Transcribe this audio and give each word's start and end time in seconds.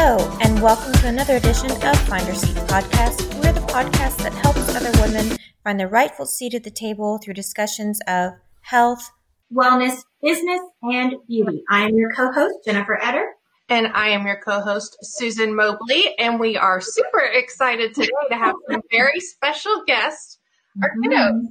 Hello, 0.00 0.38
and 0.40 0.62
welcome 0.62 0.92
to 0.92 1.08
another 1.08 1.38
edition 1.38 1.72
of 1.72 1.98
Find 2.02 2.24
Your 2.24 2.36
Seat 2.36 2.54
podcast. 2.54 3.34
We're 3.42 3.52
the 3.52 3.66
podcast 3.66 4.18
that 4.18 4.32
helps 4.32 4.72
other 4.72 4.92
women 5.02 5.36
find 5.64 5.80
their 5.80 5.88
rightful 5.88 6.24
seat 6.24 6.54
at 6.54 6.62
the 6.62 6.70
table 6.70 7.18
through 7.18 7.34
discussions 7.34 7.98
of 8.06 8.34
health, 8.60 9.10
wellness, 9.52 10.04
business, 10.22 10.60
and 10.82 11.16
beauty. 11.26 11.64
I 11.68 11.88
am 11.88 11.96
your 11.96 12.12
co-host, 12.12 12.54
Jennifer 12.64 12.96
Etter. 13.02 13.24
And 13.68 13.88
I 13.88 14.10
am 14.10 14.24
your 14.24 14.40
co-host, 14.40 14.98
Susan 15.02 15.56
Mobley. 15.56 16.16
And 16.16 16.38
we 16.38 16.56
are 16.56 16.80
super 16.80 17.18
excited 17.32 17.92
today 17.92 18.06
to 18.30 18.36
have 18.36 18.54
some 18.70 18.82
very 18.92 19.18
special 19.18 19.82
guests, 19.84 20.38
our 20.80 20.90
mm-hmm. 20.90 21.12
kiddos. 21.12 21.42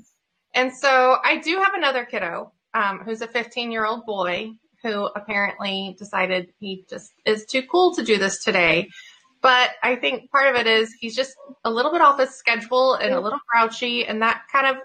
And 0.55 0.71
so 0.73 1.17
I 1.21 1.39
do 1.39 1.57
have 1.57 1.73
another 1.73 2.05
kiddo 2.05 2.53
um, 2.73 3.01
who's 3.03 3.21
a 3.21 3.27
15 3.27 3.73
year 3.73 3.85
old 3.85 4.05
boy 4.05 4.51
who 4.83 5.05
apparently 5.15 5.95
decided 5.97 6.53
he 6.59 6.85
just 6.89 7.11
is 7.25 7.45
too 7.45 7.63
cool 7.63 7.95
to 7.95 8.03
do 8.03 8.17
this 8.17 8.43
today. 8.43 8.89
But 9.41 9.71
I 9.83 9.95
think 9.95 10.31
part 10.31 10.47
of 10.47 10.59
it 10.59 10.67
is 10.67 10.93
he's 10.99 11.15
just 11.15 11.35
a 11.63 11.69
little 11.69 11.91
bit 11.91 12.01
off 12.01 12.19
his 12.19 12.31
schedule 12.31 12.95
and 12.95 13.13
a 13.13 13.19
little 13.19 13.39
grouchy, 13.51 14.05
and 14.05 14.21
that 14.21 14.43
kind 14.51 14.67
of 14.67 14.77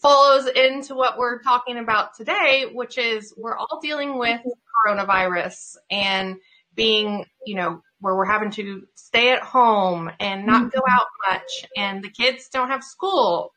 follows 0.00 0.46
into 0.46 0.94
what 0.94 1.18
we're 1.18 1.42
talking 1.42 1.78
about 1.78 2.14
today, 2.14 2.70
which 2.72 2.98
is 2.98 3.34
we're 3.36 3.56
all 3.56 3.80
dealing 3.82 4.18
with 4.18 4.40
coronavirus 4.86 5.76
and 5.90 6.36
being, 6.74 7.24
you 7.44 7.56
know, 7.56 7.82
where 8.00 8.14
we're 8.14 8.24
having 8.24 8.50
to 8.52 8.86
stay 8.94 9.32
at 9.32 9.42
home 9.42 10.10
and 10.20 10.46
not 10.46 10.72
go 10.72 10.80
out 10.88 11.06
much, 11.30 11.66
and 11.76 12.02
the 12.02 12.10
kids 12.10 12.48
don't 12.48 12.70
have 12.70 12.84
school. 12.84 13.52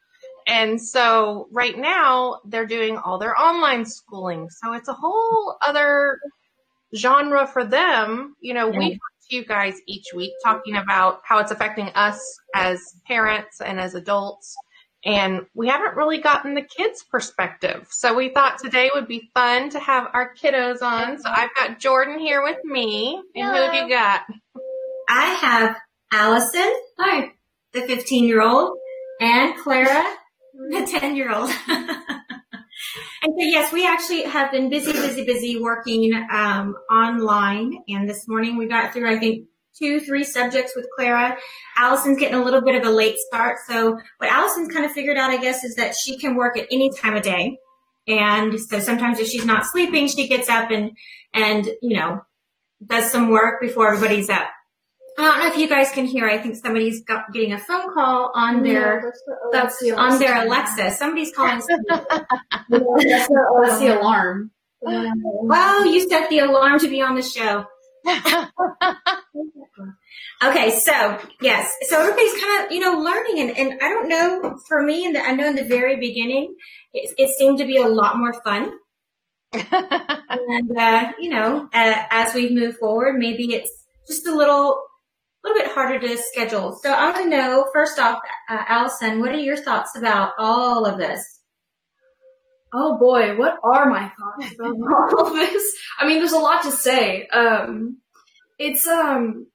And 0.48 0.82
so 0.82 1.48
right 1.52 1.78
now 1.78 2.40
they're 2.46 2.66
doing 2.66 2.98
all 2.98 3.18
their 3.18 3.40
online 3.40 3.86
schooling. 3.86 4.50
So 4.50 4.74
it's 4.74 4.88
a 4.88 4.94
whole 4.94 5.58
other 5.62 6.20
genre 6.96 7.48
for 7.48 7.64
them. 7.64 8.36
You 8.42 8.54
know, 8.54 8.70
we 8.70 8.92
talk 8.92 9.00
to 9.30 9.36
you 9.36 9.46
guys 9.46 9.76
each 9.88 10.08
week 10.16 10.34
talking 10.44 10.76
about 10.76 11.22
how 11.24 11.40
it's 11.40 11.52
affecting 11.52 11.88
us 11.90 12.20
as 12.56 12.82
parents 13.08 13.62
and 13.62 13.80
as 13.80 13.96
adults. 13.96 14.56
And 15.04 15.48
we 15.56 15.68
haven't 15.68 15.96
really 15.96 16.20
gotten 16.20 16.54
the 16.54 16.62
kids' 16.62 17.04
perspective. 17.04 17.88
So 17.90 18.14
we 18.14 18.30
thought 18.30 18.60
today 18.60 18.92
would 18.94 19.08
be 19.08 19.32
fun 19.34 19.72
to 19.72 19.80
have 19.80 20.08
our 20.14 20.34
kiddos 20.36 20.84
on. 20.84 21.20
So 21.20 21.30
I've 21.30 21.54
got 21.56 21.80
Jordan 21.80 22.20
here 22.20 22.44
with 22.44 22.64
me. 22.64 23.16
And 23.36 23.48
Hello. 23.48 23.66
who 23.66 23.72
have 23.72 23.74
you 23.74 23.90
got? 23.90 24.22
I 25.10 25.26
have 25.26 25.76
Allison. 26.12 26.74
Hi. 27.00 27.32
The 27.74 27.82
15 27.82 28.26
year 28.26 28.42
old. 28.44 28.78
And 29.20 29.56
Clara, 29.58 30.04
the 30.54 30.88
10 31.00 31.16
year 31.16 31.34
old. 31.34 31.52
And 33.24 33.34
so, 33.40 33.46
yes, 33.46 33.72
we 33.72 33.86
actually 33.86 34.24
have 34.24 34.52
been 34.52 34.70
busy, 34.70 34.92
busy, 34.92 35.24
busy 35.24 35.60
working 35.60 36.12
um, 36.32 36.76
online. 36.90 37.78
And 37.88 38.10
this 38.10 38.28
morning 38.28 38.58
we 38.58 38.68
got 38.68 38.94
through, 38.94 39.10
I 39.10 39.20
think, 39.20 39.48
two, 39.78 40.00
three 40.00 40.24
subjects 40.24 40.74
with 40.76 40.88
Clara. 40.96 41.38
Allison's 41.78 42.20
getting 42.20 42.40
a 42.40 42.44
little 42.44 42.62
bit 42.62 42.76
of 42.76 42.84
a 42.84 42.90
late 42.90 43.18
start. 43.18 43.58
So, 43.68 44.00
what 44.18 44.32
Allison's 44.32 44.74
kind 44.74 44.86
of 44.86 44.92
figured 44.92 45.18
out, 45.18 45.30
I 45.30 45.38
guess, 45.38 45.64
is 45.64 45.76
that 45.76 45.96
she 45.96 46.18
can 46.18 46.36
work 46.36 46.58
at 46.58 46.68
any 46.72 46.92
time 46.92 47.16
of 47.16 47.22
day. 47.22 47.58
And 48.08 48.60
so 48.60 48.80
sometimes 48.80 49.20
if 49.20 49.28
she's 49.28 49.46
not 49.46 49.66
sleeping, 49.68 50.08
she 50.08 50.28
gets 50.28 50.50
up 50.50 50.72
and, 50.72 50.92
and, 51.36 51.70
you 51.84 51.98
know, 51.98 52.22
does 52.84 53.12
some 53.12 53.30
work 53.30 53.62
before 53.62 53.94
everybody's 53.94 54.30
up. 54.30 54.48
I 55.22 55.26
don't 55.26 55.40
know 55.40 55.48
if 55.48 55.58
you 55.58 55.70
guys 55.70 55.92
can 55.92 56.06
hear. 56.06 56.28
I 56.28 56.40
think 56.40 56.56
somebody's 56.56 57.04
got, 57.04 57.32
getting 57.32 57.54
a 57.54 57.60
phone 57.60 57.94
call 57.94 58.32
on 58.34 58.64
their 58.64 59.14
that's, 59.52 59.80
the 59.80 59.92
on 59.92 60.18
their 60.18 60.46
Alexa. 60.46 60.92
Somebody's 60.92 61.32
calling. 61.36 61.62
that's 61.88 63.28
the 63.28 63.98
alarm. 64.02 64.50
Well, 64.82 65.86
you 65.86 66.10
set 66.10 66.30
the 66.30 66.40
alarm 66.40 66.80
to 66.80 66.90
be 66.90 67.02
on 67.02 67.16
the 67.16 67.22
show. 67.22 67.66
okay, 70.44 70.72
so 70.80 71.20
yes, 71.40 71.72
so 71.88 72.02
everybody's 72.02 72.42
kind 72.42 72.66
of 72.66 72.72
you 72.72 72.80
know 72.80 72.94
learning, 72.94 73.42
and, 73.42 73.56
and 73.56 73.80
I 73.80 73.90
don't 73.90 74.10
know 74.10 74.58
for 74.68 74.82
me, 74.82 75.06
and 75.06 75.16
I 75.16 75.34
know 75.34 75.50
in 75.50 75.56
the 75.56 75.66
very 75.66 75.98
beginning, 75.98 76.56
it, 76.94 77.14
it 77.20 77.30
seemed 77.38 77.60
to 77.60 77.66
be 77.66 77.78
a 77.78 77.88
lot 77.88 78.18
more 78.18 78.34
fun. 78.44 78.72
and 79.54 80.78
uh, 80.78 81.12
you 81.20 81.30
know, 81.30 81.70
uh, 81.72 82.04
as 82.10 82.34
we 82.34 82.50
move 82.50 82.78
forward, 82.78 83.20
maybe 83.20 83.54
it's 83.54 83.72
just 84.08 84.26
a 84.26 84.36
little 84.36 84.82
a 85.44 85.48
little 85.48 85.64
bit 85.64 85.72
harder 85.72 86.00
to 86.00 86.18
schedule. 86.18 86.78
So 86.84 86.92
I 86.92 87.12
want 87.12 87.24
to 87.24 87.30
know, 87.30 87.68
first 87.74 88.00
off, 88.00 88.20
uh, 88.50 88.64
Allison, 88.68 89.20
what 89.20 89.30
are 89.32 89.40
your 89.40 89.58
thoughts 89.58 89.96
about 89.96 90.34
all 90.38 90.86
of 90.86 90.98
this? 90.98 91.24
Oh 92.74 92.98
boy, 92.98 93.36
what 93.38 93.58
are 93.64 93.90
my 93.90 94.10
thoughts 94.10 94.54
about 94.54 94.76
all 95.18 95.28
of 95.28 95.34
this? 95.34 95.64
I 96.00 96.08
mean, 96.08 96.20
there's 96.20 96.32
a 96.32 96.38
lot 96.38 96.64
to 96.64 96.72
say. 96.72 97.28
Um, 97.28 97.98
it's, 98.60 98.88
um, 98.88 99.48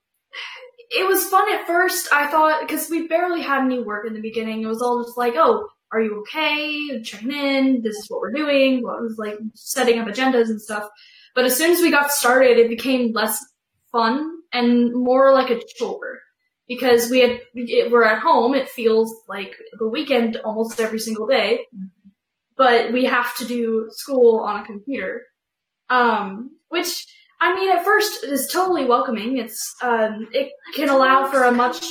it 0.91 1.07
was 1.07 1.27
fun 1.27 1.53
at 1.53 1.67
first. 1.67 2.13
I 2.13 2.27
thought, 2.29 2.67
because 2.67 2.91
we 2.91 3.07
barely 3.09 3.43
had 3.43 3.65
any 3.65 3.83
work 3.83 4.07
in 4.07 4.15
the 4.15 4.21
beginning. 4.21 4.63
It 4.63 4.67
was 4.67 4.83
all 4.83 5.03
just 5.05 5.17
like, 5.17 5.35
oh, 5.37 5.69
are 5.93 6.01
you 6.01 6.21
okay? 6.21 7.03
Checking 7.03 7.33
in. 7.33 7.83
This 7.83 7.97
is 7.97 8.07
what 8.09 8.21
we're 8.21 8.33
doing. 8.33 8.79
It 8.79 8.83
was 8.85 9.17
like 9.19 9.39
setting 9.55 9.99
up 9.99 10.09
agendas 10.09 10.49
and 10.49 10.61
stuff. 10.61 10.89
But 11.35 11.45
as 11.45 11.57
soon 11.57 11.71
as 11.71 11.81
we 11.81 11.91
got 11.91 12.11
started, 12.11 12.59
it 12.59 12.69
became 12.69 13.13
less 13.13 13.39
fun 13.93 14.36
and 14.53 14.93
more 14.95 15.33
like 15.33 15.51
a 15.51 15.61
chore 15.77 16.21
because 16.69 17.11
we 17.11 17.21
had 17.21 17.41
we're 17.91 18.05
at 18.05 18.21
home. 18.21 18.55
It 18.55 18.69
feels 18.69 19.15
like 19.29 19.55
the 19.79 19.89
weekend 19.89 20.37
almost 20.45 20.81
every 20.81 20.99
single 20.99 21.27
day, 21.27 21.67
but 22.57 22.93
we 22.93 23.05
have 23.05 23.35
to 23.37 23.45
do 23.45 23.89
school 23.91 24.41
on 24.41 24.63
a 24.63 24.67
computer, 24.67 25.23
um, 25.91 26.51
which 26.69 27.07
I 27.41 27.55
mean 27.55 27.71
at 27.71 27.85
first 27.85 28.25
is 28.25 28.49
totally 28.53 28.85
welcoming. 28.85 29.39
It's 29.39 29.75
um, 29.83 30.29
it 30.33 30.51
can 30.75 30.89
allow 30.89 31.31
for 31.31 31.45
a 31.45 31.53
much 31.53 31.85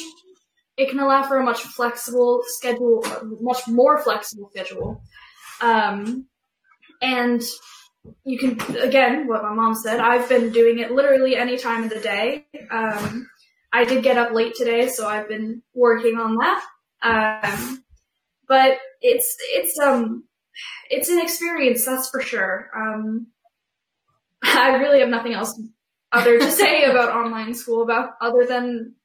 it 0.77 0.89
can 0.89 0.99
allow 0.99 1.23
for 1.23 1.37
a 1.37 1.43
much 1.43 1.61
flexible 1.61 2.41
schedule, 2.47 3.05
much 3.39 3.67
more 3.67 3.97
flexible 3.99 4.49
schedule, 4.51 5.01
um, 5.61 6.27
and 7.01 7.41
you 8.23 8.37
can 8.37 8.77
again 8.77 9.27
what 9.27 9.43
my 9.43 9.53
mom 9.53 9.75
said 9.75 9.99
i've 9.99 10.27
been 10.27 10.51
doing 10.51 10.79
it 10.79 10.91
literally 10.91 11.35
any 11.35 11.57
time 11.57 11.83
of 11.83 11.89
the 11.89 11.99
day. 11.99 12.45
Um, 12.71 13.29
i 13.73 13.83
did 13.83 14.03
get 14.03 14.17
up 14.17 14.31
late 14.31 14.55
today 14.55 14.87
so 14.87 15.07
i've 15.07 15.27
been 15.27 15.61
working 15.73 16.17
on 16.17 16.37
that. 16.37 16.63
Um, 17.01 17.83
but 18.47 18.77
it's 19.01 19.35
it's 19.53 19.77
um 19.79 20.23
it's 20.89 21.09
an 21.09 21.19
experience 21.19 21.85
that's 21.85 22.09
for 22.09 22.21
sure. 22.21 22.69
Um, 22.75 23.27
i 24.43 24.75
really 24.75 24.99
have 24.99 25.09
nothing 25.09 25.33
else 25.33 25.59
other 26.11 26.39
to 26.39 26.51
say 26.61 26.85
about 26.85 27.15
online 27.15 27.53
school 27.53 27.83
about 27.83 28.11
other 28.21 28.45
than 28.45 28.95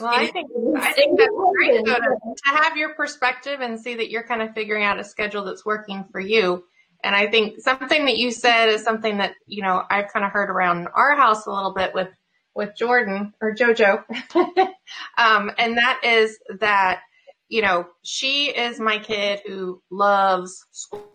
well, 0.00 0.10
I 0.12 0.26
think 0.26 0.50
I 0.76 0.92
think 0.92 1.18
that's 1.18 1.30
great 1.54 1.84
to, 1.84 1.94
to 1.94 2.42
have 2.44 2.76
your 2.76 2.94
perspective 2.94 3.60
and 3.60 3.80
see 3.80 3.94
that 3.96 4.10
you're 4.10 4.22
kind 4.22 4.42
of 4.42 4.54
figuring 4.54 4.84
out 4.84 4.98
a 4.98 5.04
schedule 5.04 5.44
that's 5.44 5.64
working 5.64 6.04
for 6.12 6.20
you. 6.20 6.64
And 7.04 7.14
I 7.14 7.28
think 7.28 7.60
something 7.60 8.06
that 8.06 8.16
you 8.16 8.30
said 8.30 8.68
is 8.68 8.82
something 8.82 9.18
that 9.18 9.34
you 9.46 9.62
know 9.62 9.82
I've 9.90 10.12
kind 10.12 10.24
of 10.24 10.32
heard 10.32 10.50
around 10.50 10.88
our 10.94 11.16
house 11.16 11.46
a 11.46 11.50
little 11.50 11.74
bit 11.74 11.94
with 11.94 12.08
with 12.54 12.76
Jordan 12.76 13.32
or 13.40 13.54
JoJo, 13.54 14.04
um, 15.18 15.50
and 15.58 15.76
that 15.76 16.00
is 16.04 16.38
that 16.60 17.00
you 17.48 17.62
know, 17.62 17.86
she 18.02 18.46
is 18.46 18.78
my 18.78 18.98
kid 18.98 19.40
who 19.46 19.82
loves 19.90 20.66
school. 20.70 21.10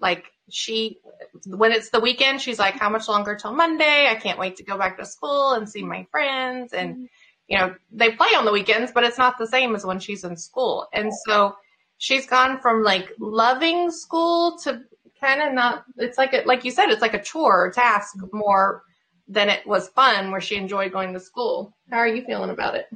Like 0.00 0.26
she, 0.50 1.00
when 1.46 1.72
it's 1.72 1.90
the 1.90 2.00
weekend, 2.00 2.40
she's 2.40 2.58
like, 2.58 2.74
how 2.74 2.90
much 2.90 3.08
longer 3.08 3.36
till 3.36 3.52
Monday? 3.52 4.06
I 4.08 4.14
can't 4.14 4.38
wait 4.38 4.56
to 4.56 4.64
go 4.64 4.78
back 4.78 4.98
to 4.98 5.06
school 5.06 5.52
and 5.52 5.68
see 5.68 5.82
my 5.82 6.06
friends. 6.10 6.72
And, 6.72 7.08
you 7.48 7.58
know, 7.58 7.74
they 7.90 8.12
play 8.12 8.28
on 8.36 8.44
the 8.44 8.52
weekends, 8.52 8.92
but 8.92 9.04
it's 9.04 9.18
not 9.18 9.38
the 9.38 9.46
same 9.46 9.74
as 9.74 9.84
when 9.84 9.98
she's 9.98 10.24
in 10.24 10.36
school. 10.36 10.86
And 10.92 11.12
so 11.26 11.56
she's 11.96 12.26
gone 12.26 12.60
from 12.60 12.82
like 12.82 13.10
loving 13.18 13.90
school 13.90 14.58
to 14.64 14.82
kind 15.20 15.40
of 15.42 15.54
not, 15.54 15.84
it's 15.96 16.18
like, 16.18 16.34
a, 16.34 16.42
like 16.44 16.64
you 16.64 16.70
said, 16.70 16.90
it's 16.90 17.00
like 17.00 17.14
a 17.14 17.22
chore 17.22 17.64
or 17.64 17.70
task 17.70 18.16
more 18.32 18.82
than 19.26 19.48
it 19.48 19.66
was 19.66 19.88
fun 19.88 20.30
where 20.30 20.40
she 20.40 20.56
enjoyed 20.56 20.92
going 20.92 21.12
to 21.14 21.20
school. 21.20 21.74
How 21.90 21.98
are 21.98 22.08
you 22.08 22.22
feeling 22.24 22.50
about 22.50 22.74
it? 22.74 22.86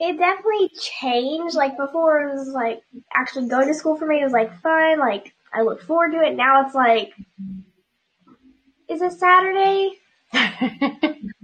It 0.00 0.18
definitely 0.18 0.70
changed. 0.80 1.54
Like 1.54 1.76
before, 1.76 2.28
it 2.28 2.34
was 2.34 2.48
like 2.48 2.82
actually 3.14 3.48
going 3.48 3.68
to 3.68 3.74
school 3.74 3.96
for 3.96 4.06
me 4.06 4.22
was 4.24 4.32
like 4.32 4.60
fun. 4.60 4.98
Like 4.98 5.34
I 5.52 5.62
look 5.62 5.82
forward 5.82 6.12
to 6.12 6.20
it. 6.20 6.36
Now 6.36 6.64
it's 6.64 6.74
like, 6.74 7.12
is 8.88 9.02
it 9.02 9.12
Saturday? 9.12 9.92
Should 10.32 10.42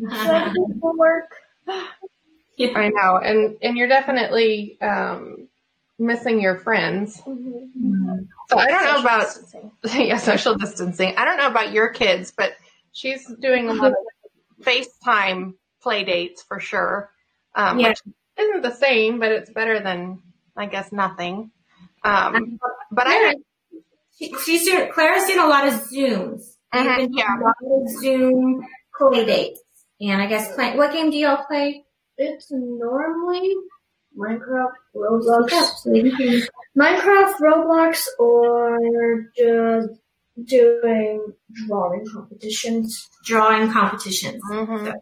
I 0.08 0.52
do 0.52 0.80
work? 0.96 1.30
I 1.68 2.88
know, 2.88 3.18
and 3.18 3.56
and 3.62 3.76
you're 3.76 3.88
definitely 3.88 4.78
um, 4.80 5.48
missing 5.98 6.40
your 6.40 6.58
friends. 6.58 7.20
Mm-hmm. 7.20 8.20
So 8.48 8.58
I 8.58 8.66
don't 8.66 8.84
know 8.84 9.00
about 9.00 9.26
yeah 9.94 10.18
social 10.18 10.54
distancing. 10.56 11.14
I 11.16 11.24
don't 11.24 11.36
know 11.38 11.48
about 11.48 11.72
your 11.72 11.90
kids, 11.90 12.32
but 12.36 12.52
she's 12.92 13.26
doing 13.40 13.68
a 13.68 13.72
lot 13.74 13.92
of 13.92 13.96
FaceTime 14.62 15.54
play 15.82 16.04
dates 16.04 16.42
for 16.42 16.60
sure. 16.60 17.10
Um, 17.54 17.78
Yeah. 17.78 17.90
which 17.90 18.00
isn't 18.38 18.62
the 18.62 18.74
same, 18.74 19.18
but 19.18 19.32
it's 19.32 19.50
better 19.50 19.80
than 19.80 20.22
I 20.56 20.66
guess 20.66 20.92
nothing. 20.92 21.50
Um, 22.04 22.58
but 22.90 23.06
I 23.06 23.34
She, 24.18 24.32
she's 24.44 24.64
doing, 24.64 24.90
Clara's 24.92 25.26
doing 25.26 25.40
a 25.40 25.46
lot 25.46 25.68
of 25.68 25.74
Zooms. 25.74 26.56
Mhm, 26.72 26.96
been 26.96 27.12
yeah. 27.12 27.38
A 27.38 27.42
lot 27.42 27.56
of 27.62 27.88
Zoom 28.00 28.66
play 28.96 29.24
dates. 29.26 29.60
And 30.00 30.20
I 30.20 30.26
guess 30.26 30.54
play, 30.54 30.76
what 30.76 30.92
game 30.92 31.10
do 31.10 31.16
y'all 31.16 31.44
play? 31.46 31.84
It's 32.18 32.50
normally 32.50 33.54
Minecraft, 34.16 34.72
Roblox, 34.94 35.50
Yes. 35.86 36.48
Minecraft, 36.76 37.34
Roblox, 37.40 38.06
or 38.18 38.78
just 39.36 40.00
doing 40.44 41.32
drawing 41.66 42.04
competitions. 42.12 43.08
Drawing 43.24 43.70
competitions. 43.70 44.42
Mhm. 44.50 44.94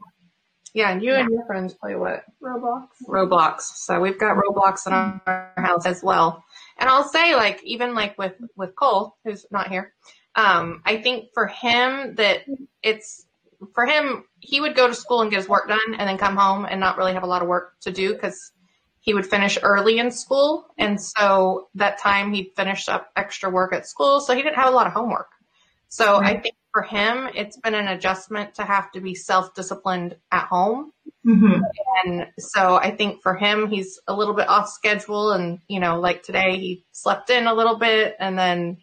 Yeah, 0.74 0.90
and 0.90 1.02
you 1.02 1.14
and 1.14 1.30
your 1.30 1.46
friends 1.46 1.74
play 1.74 1.94
what? 1.94 2.24
Roblox. 2.42 2.88
Roblox. 3.08 3.60
So 3.60 4.00
we've 4.00 4.18
got 4.18 4.36
Roblox 4.36 4.86
in 4.88 4.92
our 4.92 5.52
house 5.56 5.86
as 5.86 6.02
well. 6.02 6.42
And 6.78 6.90
I'll 6.90 7.04
say, 7.08 7.36
like, 7.36 7.62
even 7.62 7.94
like 7.94 8.18
with 8.18 8.34
with 8.56 8.74
Cole, 8.74 9.16
who's 9.24 9.46
not 9.52 9.68
here, 9.68 9.94
um, 10.34 10.82
I 10.84 10.96
think 11.00 11.26
for 11.32 11.46
him 11.46 12.16
that 12.16 12.40
it's 12.82 13.24
for 13.74 13.86
him 13.86 14.24
he 14.40 14.60
would 14.60 14.74
go 14.74 14.88
to 14.88 14.94
school 14.94 15.22
and 15.22 15.30
get 15.30 15.38
his 15.38 15.48
work 15.48 15.68
done, 15.68 15.94
and 15.98 16.08
then 16.08 16.18
come 16.18 16.36
home 16.36 16.66
and 16.68 16.80
not 16.80 16.98
really 16.98 17.14
have 17.14 17.22
a 17.22 17.26
lot 17.26 17.42
of 17.42 17.48
work 17.48 17.74
to 17.80 17.92
do 17.92 18.12
because 18.12 18.52
he 19.00 19.12
would 19.14 19.26
finish 19.26 19.58
early 19.62 19.98
in 19.98 20.10
school, 20.10 20.66
and 20.78 21.00
so 21.00 21.68
that 21.74 21.98
time 21.98 22.32
he'd 22.32 22.52
finish 22.56 22.88
up 22.88 23.10
extra 23.16 23.50
work 23.50 23.74
at 23.74 23.86
school, 23.86 24.20
so 24.20 24.34
he 24.34 24.42
didn't 24.42 24.56
have 24.56 24.72
a 24.72 24.76
lot 24.76 24.86
of 24.86 24.92
homework. 24.92 25.28
So 25.88 26.16
I 26.16 26.40
think 26.40 26.56
for 26.72 26.82
him, 26.82 27.28
it's 27.36 27.56
been 27.56 27.74
an 27.74 27.86
adjustment 27.86 28.56
to 28.56 28.64
have 28.64 28.90
to 28.92 29.00
be 29.00 29.14
self 29.14 29.54
disciplined 29.54 30.16
at 30.32 30.48
home. 30.48 30.90
Mm-hmm. 31.24 31.60
And 32.04 32.26
so 32.40 32.74
I 32.74 32.90
think 32.90 33.22
for 33.22 33.36
him, 33.36 33.68
he's 33.68 34.00
a 34.08 34.12
little 34.12 34.34
bit 34.34 34.48
off 34.48 34.68
schedule. 34.68 35.30
And, 35.30 35.60
you 35.68 35.78
know, 35.78 36.00
like 36.00 36.24
today, 36.24 36.58
he 36.58 36.84
slept 36.90 37.30
in 37.30 37.46
a 37.46 37.54
little 37.54 37.78
bit 37.78 38.16
and 38.18 38.36
then 38.36 38.78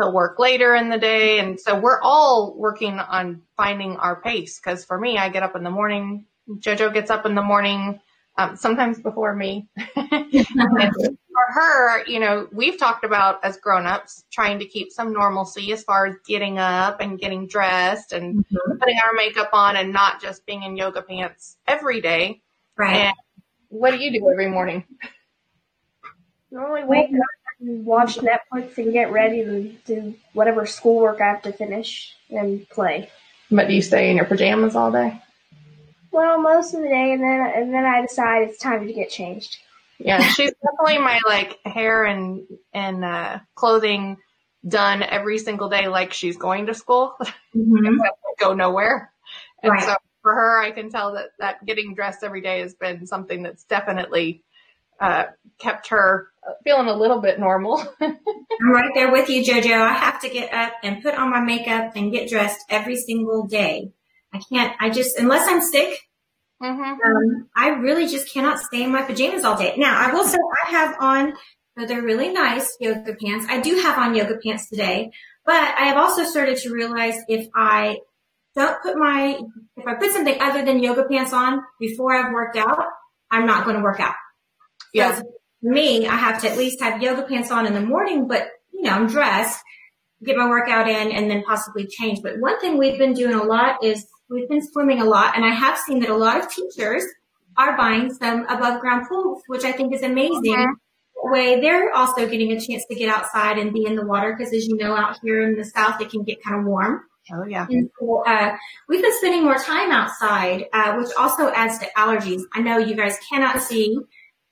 he'll 0.00 0.12
work 0.12 0.38
later 0.38 0.74
in 0.74 0.88
the 0.88 0.98
day. 0.98 1.38
And 1.38 1.60
so 1.60 1.78
we're 1.78 2.00
all 2.00 2.54
working 2.56 2.98
on 2.98 3.42
finding 3.56 3.96
our 3.96 4.20
pace. 4.20 4.58
Cause 4.58 4.84
for 4.84 4.98
me, 4.98 5.18
I 5.18 5.28
get 5.28 5.42
up 5.42 5.56
in 5.56 5.62
the 5.62 5.70
morning. 5.70 6.26
JoJo 6.48 6.92
gets 6.92 7.10
up 7.10 7.26
in 7.26 7.34
the 7.34 7.42
morning, 7.42 8.00
um, 8.36 8.56
sometimes 8.56 9.00
before 9.00 9.34
me. 9.34 9.68
And 9.96 10.32
for 11.40 11.52
her, 11.52 12.06
you 12.06 12.18
know, 12.18 12.48
we've 12.52 12.78
talked 12.78 13.04
about 13.04 13.44
as 13.44 13.56
grown-ups 13.58 14.24
trying 14.32 14.58
to 14.58 14.64
keep 14.64 14.90
some 14.90 15.12
normalcy 15.12 15.72
as 15.72 15.84
far 15.84 16.06
as 16.06 16.16
getting 16.26 16.58
up 16.58 17.00
and 17.00 17.20
getting 17.20 17.46
dressed 17.46 18.12
and 18.12 18.44
putting 18.48 18.96
our 19.06 19.12
makeup 19.14 19.50
on 19.52 19.76
and 19.76 19.92
not 19.92 20.20
just 20.20 20.44
being 20.46 20.62
in 20.62 20.76
yoga 20.76 21.02
pants 21.02 21.56
every 21.68 22.00
day. 22.00 22.40
Right. 22.76 22.96
And 22.96 23.14
what 23.68 23.92
do 23.92 23.98
you 23.98 24.18
do 24.18 24.28
every 24.30 24.50
morning? 24.50 24.84
Normally 26.50 26.82
wake 26.84 27.04
up 27.04 27.10
and 27.10 27.22
watch 27.60 28.16
Netflix 28.16 28.78
and 28.78 28.92
get 28.92 29.12
ready 29.12 29.44
to 29.44 29.72
do 29.86 30.14
whatever 30.32 30.66
schoolwork 30.66 31.20
I 31.20 31.28
have 31.28 31.42
to 31.42 31.52
finish 31.52 32.14
and 32.30 32.68
play. 32.68 33.10
But 33.50 33.68
do 33.68 33.74
you 33.74 33.82
stay 33.82 34.10
in 34.10 34.16
your 34.16 34.26
pajamas 34.26 34.76
all 34.76 34.90
day? 34.90 35.20
Well, 36.12 36.40
most 36.40 36.74
of 36.74 36.82
the 36.82 36.88
day, 36.88 37.12
and 37.12 37.22
then 37.22 37.52
and 37.54 37.74
then 37.74 37.84
I 37.84 38.02
decide 38.02 38.48
it's 38.48 38.58
time 38.58 38.86
to 38.86 38.92
get 38.92 39.10
changed. 39.10 39.58
Yeah, 39.98 40.18
she's 40.28 40.52
definitely 40.62 40.98
my 40.98 41.20
like 41.26 41.58
hair 41.64 42.04
and 42.04 42.46
and 42.72 43.04
uh, 43.04 43.38
clothing 43.54 44.16
done 44.66 45.02
every 45.02 45.38
single 45.38 45.68
day, 45.68 45.88
like 45.88 46.12
she's 46.12 46.36
going 46.36 46.66
to 46.66 46.74
school. 46.74 47.16
Mhm. 47.56 47.98
go 48.38 48.54
nowhere. 48.54 49.12
And 49.64 49.72
Right. 49.72 49.82
so 49.82 49.96
for 50.22 50.32
her, 50.32 50.62
I 50.62 50.70
can 50.70 50.88
tell 50.88 51.14
that 51.14 51.30
that 51.40 51.66
getting 51.66 51.94
dressed 51.96 52.22
every 52.22 52.40
day 52.40 52.60
has 52.60 52.74
been 52.74 53.06
something 53.08 53.42
that's 53.42 53.64
definitely 53.64 54.44
uh, 55.00 55.24
kept 55.60 55.88
her 55.88 56.28
feeling 56.64 56.88
a 56.88 56.96
little 56.96 57.20
bit 57.20 57.38
normal. 57.38 57.82
I'm 58.00 58.72
right 58.72 58.90
there 58.94 59.12
with 59.12 59.28
you, 59.28 59.42
JoJo. 59.42 59.80
I 59.80 59.92
have 59.92 60.20
to 60.22 60.28
get 60.28 60.52
up 60.52 60.72
and 60.82 61.02
put 61.02 61.14
on 61.14 61.30
my 61.30 61.40
makeup 61.40 61.92
and 61.96 62.12
get 62.12 62.28
dressed 62.28 62.60
every 62.68 62.96
single 62.96 63.46
day. 63.46 63.92
I 64.32 64.40
can't, 64.52 64.74
I 64.80 64.90
just, 64.90 65.18
unless 65.18 65.48
I'm 65.48 65.60
sick, 65.60 65.98
mm-hmm. 66.62 66.82
um, 66.82 67.48
I 67.56 67.70
really 67.70 68.06
just 68.06 68.32
cannot 68.32 68.60
stay 68.60 68.84
in 68.84 68.92
my 68.92 69.02
pajamas 69.02 69.44
all 69.44 69.58
day. 69.58 69.74
Now, 69.76 69.98
I 69.98 70.12
will 70.12 70.24
say 70.24 70.38
I 70.66 70.70
have 70.70 70.96
on, 71.00 71.32
though 71.76 71.86
they're 71.86 72.02
really 72.02 72.32
nice 72.32 72.76
yoga 72.80 73.14
pants. 73.14 73.46
I 73.48 73.60
do 73.60 73.76
have 73.80 73.98
on 73.98 74.14
yoga 74.14 74.36
pants 74.44 74.68
today, 74.68 75.10
but 75.44 75.54
I 75.54 75.86
have 75.86 75.96
also 75.96 76.24
started 76.24 76.58
to 76.58 76.72
realize 76.72 77.14
if 77.28 77.48
I 77.54 77.98
don't 78.54 78.80
put 78.82 78.96
my, 78.96 79.40
if 79.76 79.86
I 79.86 79.94
put 79.94 80.12
something 80.12 80.40
other 80.40 80.64
than 80.64 80.82
yoga 80.82 81.04
pants 81.04 81.32
on 81.32 81.60
before 81.78 82.14
I've 82.14 82.32
worked 82.32 82.56
out, 82.56 82.84
I'm 83.30 83.46
not 83.46 83.64
going 83.64 83.76
to 83.76 83.82
work 83.82 84.00
out. 84.00 84.14
Yeah. 84.92 85.20
Me, 85.62 86.06
I 86.06 86.16
have 86.16 86.40
to 86.40 86.50
at 86.50 86.56
least 86.56 86.80
have 86.80 87.02
yoga 87.02 87.22
pants 87.22 87.50
on 87.50 87.66
in 87.66 87.74
the 87.74 87.82
morning, 87.82 88.26
but 88.26 88.48
you 88.72 88.82
know, 88.82 88.90
I'm 88.90 89.06
dressed, 89.06 89.60
get 90.24 90.36
my 90.36 90.48
workout 90.48 90.88
in, 90.88 91.12
and 91.12 91.30
then 91.30 91.42
possibly 91.42 91.86
change. 91.86 92.20
But 92.22 92.38
one 92.38 92.58
thing 92.60 92.78
we've 92.78 92.98
been 92.98 93.12
doing 93.12 93.34
a 93.34 93.42
lot 93.42 93.84
is 93.84 94.06
we've 94.30 94.48
been 94.48 94.66
swimming 94.66 95.02
a 95.02 95.04
lot, 95.04 95.36
and 95.36 95.44
I 95.44 95.50
have 95.50 95.76
seen 95.78 96.00
that 96.00 96.08
a 96.08 96.16
lot 96.16 96.40
of 96.40 96.50
teachers 96.50 97.04
are 97.58 97.76
buying 97.76 98.12
some 98.14 98.46
above 98.46 98.80
ground 98.80 99.06
pools, 99.08 99.42
which 99.48 99.64
I 99.64 99.72
think 99.72 99.94
is 99.94 100.02
amazing. 100.02 100.54
That 100.54 101.30
way 101.30 101.60
they're 101.60 101.92
also 101.92 102.26
getting 102.26 102.52
a 102.52 102.60
chance 102.60 102.84
to 102.86 102.94
get 102.94 103.10
outside 103.14 103.58
and 103.58 103.72
be 103.72 103.84
in 103.84 103.96
the 103.96 104.06
water 104.06 104.34
because 104.36 104.54
as 104.54 104.66
you 104.66 104.76
know, 104.76 104.94
out 104.96 105.18
here 105.22 105.42
in 105.42 105.56
the 105.56 105.64
south, 105.64 106.00
it 106.00 106.10
can 106.10 106.24
get 106.24 106.42
kind 106.42 106.60
of 106.60 106.66
warm. 106.66 107.02
Oh 107.32 107.44
yeah. 107.44 107.66
And 107.68 107.90
so, 108.00 108.24
uh, 108.26 108.56
we've 108.88 109.02
been 109.02 109.16
spending 109.18 109.44
more 109.44 109.56
time 109.56 109.90
outside, 109.90 110.64
uh, 110.72 110.94
which 110.94 111.10
also 111.18 111.50
adds 111.50 111.78
to 111.78 111.86
allergies. 111.96 112.42
I 112.54 112.60
know 112.62 112.78
you 112.78 112.96
guys 112.96 113.18
cannot 113.28 113.60
see 113.60 113.98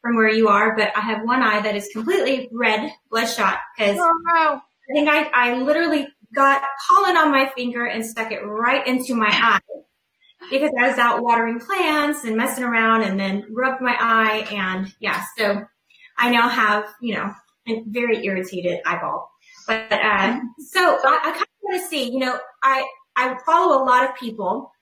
from 0.02 0.16
where 0.16 0.28
you 0.28 0.48
are, 0.48 0.76
but 0.76 0.92
I 0.96 1.00
have 1.00 1.24
one 1.24 1.42
eye 1.42 1.60
that 1.60 1.74
is 1.76 1.88
completely 1.92 2.48
red, 2.52 2.90
bloodshot, 3.10 3.58
because 3.76 3.98
Oh. 4.00 4.60
I 4.90 4.94
think 4.94 5.08
I, 5.08 5.28
I 5.34 5.54
literally 5.58 6.08
got 6.34 6.62
pollen 6.88 7.16
on 7.16 7.30
my 7.30 7.50
finger 7.54 7.84
and 7.86 8.04
stuck 8.04 8.32
it 8.32 8.40
right 8.40 8.86
into 8.86 9.14
my 9.14 9.28
eye 9.30 9.60
because 10.50 10.70
I 10.78 10.88
was 10.88 10.98
out 10.98 11.22
watering 11.22 11.60
plants 11.60 12.24
and 12.24 12.36
messing 12.36 12.64
around 12.64 13.02
and 13.02 13.18
then 13.18 13.44
rubbed 13.50 13.82
my 13.82 13.96
eye 13.98 14.46
and 14.50 14.92
yeah, 15.00 15.22
so 15.36 15.62
I 16.16 16.30
now 16.30 16.48
have, 16.48 16.84
you 17.02 17.16
know, 17.16 17.34
a 17.68 17.82
very 17.86 18.24
irritated 18.24 18.80
eyeball. 18.86 19.30
But, 19.66 19.92
uh, 19.92 20.40
so 20.58 20.98
I, 21.04 21.18
I 21.22 21.30
kind 21.32 21.42
of 21.42 21.48
want 21.62 21.82
to 21.82 21.88
see, 21.88 22.10
you 22.10 22.18
know, 22.20 22.38
I, 22.62 22.86
I 23.16 23.36
follow 23.44 23.82
a 23.82 23.84
lot 23.84 24.08
of 24.08 24.16
people 24.16 24.72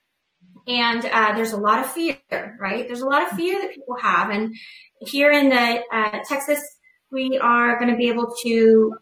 and, 0.67 1.05
uh, 1.05 1.33
there's 1.35 1.53
a 1.53 1.57
lot 1.57 1.81
of 1.81 1.91
fear, 1.91 2.19
right? 2.61 2.87
There's 2.87 3.03
a 3.03 3.07
lot 3.07 3.23
of 3.23 3.31
fear 3.31 3.61
that 3.61 3.75
people 3.75 3.97
have. 4.01 4.31
And 4.31 4.55
here 5.01 5.31
in 5.31 5.49
the, 5.49 5.83
uh, 5.93 6.19
Texas, 6.29 6.61
we 7.11 7.39
are 7.41 7.79
going 7.79 7.91
to 7.91 7.97
be 7.97 8.09
able 8.09 8.35
to 8.43 8.95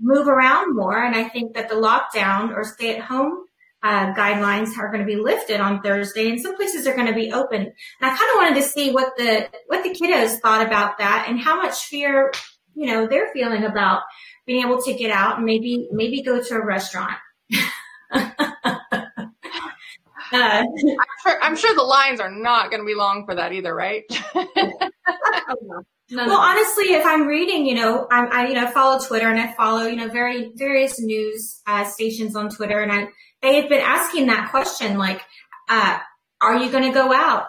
move 0.00 0.28
around 0.28 0.74
more. 0.74 1.02
And 1.02 1.14
I 1.14 1.28
think 1.28 1.54
that 1.54 1.68
the 1.68 1.74
lockdown 1.74 2.54
or 2.54 2.64
stay 2.64 2.96
at 2.96 3.04
home 3.04 3.44
uh, 3.84 4.14
guidelines 4.14 4.78
are 4.78 4.90
going 4.90 5.00
to 5.00 5.06
be 5.06 5.20
lifted 5.20 5.60
on 5.60 5.82
Thursday, 5.82 6.30
and 6.30 6.40
some 6.40 6.56
places 6.56 6.86
are 6.86 6.94
going 6.94 7.06
to 7.06 7.12
be 7.12 7.30
open. 7.30 7.60
And 7.60 7.72
I 8.00 8.08
kind 8.08 8.30
of 8.30 8.36
wanted 8.36 8.54
to 8.54 8.62
see 8.62 8.90
what 8.90 9.14
the 9.18 9.46
what 9.66 9.82
the 9.82 9.90
kiddos 9.90 10.40
thought 10.40 10.66
about 10.66 10.96
that 10.98 11.26
and 11.28 11.38
how 11.38 11.60
much 11.60 11.84
fear 11.84 12.32
you 12.74 12.86
know 12.86 13.06
they're 13.06 13.30
feeling 13.34 13.64
about 13.64 14.00
being 14.46 14.64
able 14.64 14.82
to 14.82 14.94
get 14.94 15.10
out 15.10 15.36
and 15.36 15.44
maybe 15.44 15.86
maybe 15.92 16.22
go 16.22 16.42
to 16.42 16.54
a 16.54 16.64
restaurant. 16.64 17.18
I'm 20.34 20.66
sure, 21.22 21.42
I'm 21.42 21.56
sure 21.56 21.74
the 21.74 21.82
lines 21.82 22.20
are 22.20 22.30
not 22.30 22.70
going 22.70 22.80
to 22.80 22.86
be 22.86 22.94
long 22.94 23.24
for 23.24 23.34
that 23.34 23.52
either, 23.52 23.74
right? 23.74 24.04
Well, 26.12 26.38
honestly, 26.38 26.92
if 26.92 27.04
I'm 27.06 27.26
reading, 27.26 27.64
you 27.64 27.74
know, 27.76 28.06
I, 28.10 28.26
I 28.26 28.46
you 28.48 28.54
know 28.54 28.68
follow 28.68 28.98
Twitter 29.04 29.28
and 29.28 29.40
I 29.40 29.52
follow 29.54 29.86
you 29.86 29.96
know 29.96 30.08
very 30.08 30.52
various 30.54 31.00
news 31.00 31.62
uh, 31.66 31.84
stations 31.84 32.36
on 32.36 32.50
Twitter, 32.50 32.80
and 32.80 32.92
I 32.92 33.08
they 33.40 33.56
have 33.56 33.70
been 33.70 33.80
asking 33.80 34.26
that 34.26 34.50
question 34.50 34.98
like, 34.98 35.22
uh, 35.68 35.98
are 36.42 36.56
you 36.56 36.70
going 36.70 36.84
to 36.84 36.92
go 36.92 37.12
out? 37.12 37.46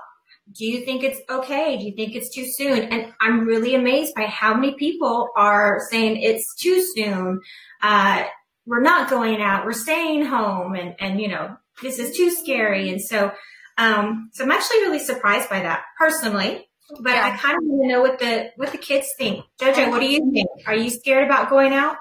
Do 0.53 0.65
you 0.65 0.85
think 0.85 1.03
it's 1.03 1.19
okay? 1.29 1.77
Do 1.77 1.83
you 1.83 1.95
think 1.95 2.15
it's 2.15 2.33
too 2.33 2.45
soon? 2.47 2.83
And 2.83 3.13
I'm 3.19 3.45
really 3.45 3.75
amazed 3.75 4.13
by 4.15 4.23
how 4.23 4.53
many 4.53 4.75
people 4.75 5.29
are 5.35 5.79
saying 5.89 6.21
it's 6.21 6.55
too 6.55 6.81
soon. 6.95 7.41
Uh, 7.81 8.23
we're 8.65 8.81
not 8.81 9.09
going 9.09 9.41
out. 9.41 9.65
We're 9.65 9.73
staying 9.73 10.25
home, 10.25 10.75
and 10.75 10.95
and 10.99 11.19
you 11.19 11.27
know 11.27 11.57
this 11.81 11.99
is 11.99 12.15
too 12.15 12.29
scary. 12.31 12.89
And 12.89 13.01
so, 13.01 13.31
um, 13.77 14.29
so 14.33 14.43
I'm 14.43 14.51
actually 14.51 14.81
really 14.81 14.99
surprised 14.99 15.49
by 15.49 15.61
that 15.61 15.83
personally. 15.97 16.67
But 16.99 17.15
I 17.15 17.35
kind 17.35 17.57
of 17.57 17.63
want 17.63 17.83
to 17.83 17.87
know 17.87 18.01
what 18.01 18.19
the 18.19 18.51
what 18.57 18.71
the 18.71 18.77
kids 18.77 19.07
think. 19.17 19.43
Jojo, 19.59 19.89
what 19.89 20.01
do 20.01 20.05
you 20.05 20.31
think? 20.31 20.47
Are 20.67 20.75
you 20.75 20.91
scared 20.91 21.25
about 21.25 21.49
going 21.49 21.73
out? 21.73 21.97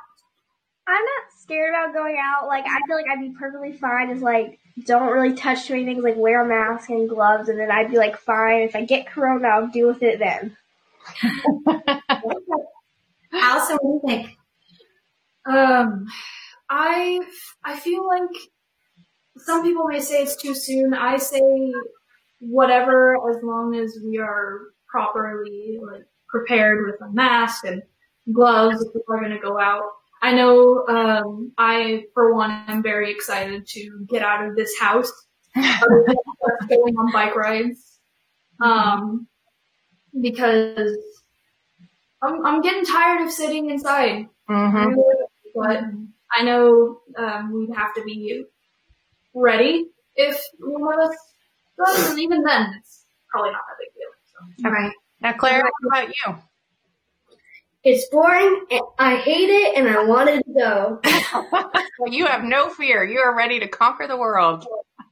I'm 0.86 0.94
not 0.94 1.24
scared 1.40 1.70
about 1.70 1.94
going 1.94 2.18
out. 2.22 2.46
Like 2.48 2.64
I 2.66 2.78
feel 2.86 2.96
like 2.96 3.06
I'd 3.10 3.20
be 3.20 3.34
perfectly 3.38 3.72
fine 3.72 4.10
as 4.10 4.20
like 4.20 4.58
don't 4.84 5.10
really 5.10 5.34
touch 5.34 5.66
too 5.66 5.74
many 5.74 5.86
things, 5.86 6.04
like 6.04 6.16
wear 6.16 6.44
a 6.44 6.48
mask 6.48 6.90
and 6.90 7.08
gloves, 7.08 7.48
and 7.48 7.58
then 7.58 7.70
I'd 7.70 7.90
be 7.90 7.96
like 7.96 8.18
fine. 8.18 8.62
If 8.62 8.76
I 8.76 8.84
get 8.84 9.06
corona, 9.06 9.48
I'll 9.48 9.68
deal 9.68 9.86
with 9.88 10.02
it 10.02 10.18
then. 10.18 10.54
Allison, 13.32 13.78
what 13.80 13.82
do 13.82 13.88
you 13.88 14.00
think? 14.06 14.36
Um, 15.46 16.06
I 16.68 17.20
I 17.64 17.78
feel 17.78 18.06
like 18.06 18.30
some 19.36 19.62
people 19.62 19.86
may 19.86 20.00
say 20.00 20.22
it's 20.22 20.36
too 20.36 20.54
soon. 20.54 20.94
I 20.94 21.16
say 21.16 21.72
whatever, 22.40 23.16
as 23.30 23.42
long 23.42 23.74
as 23.74 23.98
we 24.04 24.18
are 24.18 24.60
properly 24.88 25.78
like 25.82 26.06
prepared 26.28 26.86
with 26.86 27.00
a 27.00 27.12
mask 27.12 27.64
and 27.64 27.82
gloves 28.32 28.82
if 28.82 29.02
we're 29.06 29.20
going 29.20 29.32
to 29.32 29.38
go 29.38 29.58
out. 29.58 29.84
I 30.22 30.32
know 30.32 30.86
um, 30.86 31.52
I, 31.58 32.04
for 32.14 32.34
one, 32.34 32.50
am 32.68 32.82
very 32.82 33.10
excited 33.10 33.66
to 33.66 34.06
get 34.08 34.22
out 34.22 34.46
of 34.46 34.56
this 34.56 34.78
house, 34.78 35.12
going 35.54 36.96
on 36.96 37.12
bike 37.12 37.36
rides, 37.36 37.98
um, 38.60 39.26
because 40.20 40.96
I'm 42.22 42.44
I'm 42.46 42.62
getting 42.62 42.86
tired 42.86 43.22
of 43.22 43.30
sitting 43.30 43.68
inside 43.68 44.28
Mm-hmm. 44.48 45.00
but 45.54 45.80
I 46.36 46.42
know 46.42 47.00
um, 47.16 47.52
we'd 47.52 47.74
have 47.74 47.94
to 47.94 48.04
be 48.04 48.44
ready 49.34 49.86
if 50.16 50.40
one 50.58 51.00
of 51.00 51.10
us 51.10 51.16
does, 51.78 52.10
and 52.10 52.20
even 52.20 52.42
then, 52.42 52.72
it's 52.78 53.04
probably 53.30 53.50
not 53.50 53.60
that 53.68 53.76
big 53.80 53.92
deal. 53.94 54.62
So. 54.62 54.68
All 54.68 54.72
right. 54.72 54.92
Now, 55.20 55.32
Claire, 55.32 55.62
what 55.62 56.02
about 56.02 56.08
you? 56.08 56.42
It's 57.82 58.08
boring. 58.10 58.64
I 58.98 59.16
hate 59.16 59.50
it, 59.50 59.76
and 59.76 59.88
I 59.88 60.04
wanted 60.04 60.42
to 60.44 60.52
go. 60.54 61.00
well, 61.98 62.12
you 62.12 62.26
have 62.26 62.42
no 62.42 62.70
fear. 62.70 63.04
You 63.04 63.18
are 63.20 63.36
ready 63.36 63.60
to 63.60 63.68
conquer 63.68 64.06
the 64.06 64.16
world. 64.16 64.66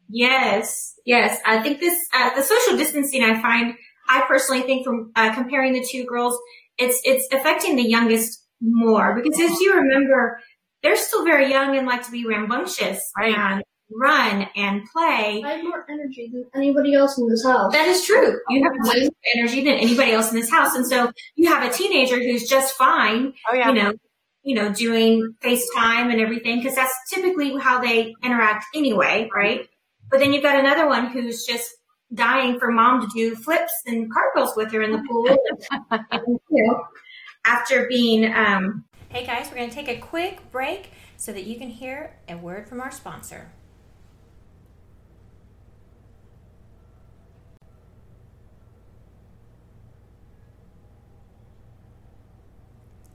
Yes, 0.08 0.94
yes. 1.04 1.38
I 1.44 1.62
think 1.62 1.80
this 1.80 1.98
uh, 2.14 2.34
the 2.34 2.42
social 2.42 2.76
distancing. 2.78 3.24
I 3.24 3.40
find 3.42 3.74
I 4.08 4.24
personally 4.26 4.62
think 4.62 4.86
from 4.86 5.12
uh, 5.16 5.34
comparing 5.34 5.74
the 5.74 5.86
two 5.90 6.04
girls, 6.04 6.38
it's 6.78 7.00
it's 7.04 7.26
affecting 7.32 7.76
the 7.76 7.82
youngest 7.82 8.42
more 8.62 9.14
because 9.14 9.38
as 9.38 9.60
you 9.60 9.74
remember, 9.74 10.40
they're 10.82 10.96
still 10.96 11.24
very 11.24 11.50
young 11.50 11.76
and 11.76 11.86
like 11.86 12.04
to 12.06 12.10
be 12.10 12.26
rambunctious 12.26 13.00
Right. 13.18 13.34
and 13.36 13.62
run 13.98 14.46
and 14.56 14.82
play. 14.92 15.42
I 15.44 15.54
have 15.54 15.64
more 15.64 15.84
energy 15.88 16.30
than 16.32 16.44
anybody 16.54 16.94
else 16.94 17.18
in 17.18 17.28
this 17.28 17.44
house. 17.44 17.72
That 17.72 17.88
is 17.88 18.04
true. 18.04 18.38
You 18.48 18.64
have 18.64 18.72
more 18.76 19.10
energy 19.36 19.64
than 19.64 19.74
anybody 19.74 20.12
else 20.12 20.30
in 20.30 20.36
this 20.36 20.50
house, 20.50 20.74
and 20.74 20.86
so 20.86 21.10
you 21.36 21.48
have 21.48 21.68
a 21.68 21.72
teenager 21.72 22.16
who's 22.16 22.48
just 22.48 22.74
fine. 22.76 23.32
Oh, 23.50 23.54
yeah. 23.54 23.68
You 23.68 23.74
know, 23.74 23.92
you 24.42 24.54
know, 24.56 24.72
doing 24.72 25.34
FaceTime 25.40 26.10
and 26.10 26.20
everything 26.20 26.58
because 26.58 26.74
that's 26.74 26.94
typically 27.08 27.56
how 27.58 27.80
they 27.80 28.14
interact 28.22 28.64
anyway, 28.74 29.28
right? 29.34 29.68
But 30.10 30.18
then 30.18 30.32
you've 30.32 30.42
got 30.42 30.58
another 30.58 30.88
one 30.88 31.06
who's 31.06 31.46
just 31.46 31.70
dying 32.12 32.58
for 32.58 32.70
mom 32.70 33.00
to 33.00 33.08
do 33.14 33.34
flips 33.34 33.72
and 33.86 34.12
cartwheels 34.12 34.54
with 34.56 34.72
her 34.72 34.82
in 34.82 34.92
the 34.92 35.02
pool. 35.08 35.36
And, 36.10 36.38
you 36.50 36.66
know, 36.66 36.84
after 37.44 37.86
being, 37.88 38.32
um, 38.32 38.84
hey 39.08 39.24
guys, 39.24 39.48
we're 39.48 39.56
going 39.56 39.68
to 39.68 39.74
take 39.74 39.88
a 39.88 39.98
quick 39.98 40.50
break 40.50 40.90
so 41.16 41.32
that 41.32 41.44
you 41.44 41.58
can 41.58 41.68
hear 41.68 42.14
a 42.28 42.36
word 42.36 42.68
from 42.68 42.80
our 42.80 42.90
sponsor. 42.90 43.50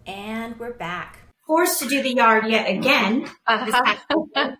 And 0.08 0.58
we're 0.58 0.72
back. 0.72 1.20
Forced 1.46 1.82
to 1.82 1.90
do 1.90 2.02
the 2.02 2.16
yard 2.16 2.46
yet 2.48 2.70
again. 2.70 3.30
Uh-huh. 3.48 3.84
past 3.84 4.06
week. 4.16 4.30
I'm 4.36 4.58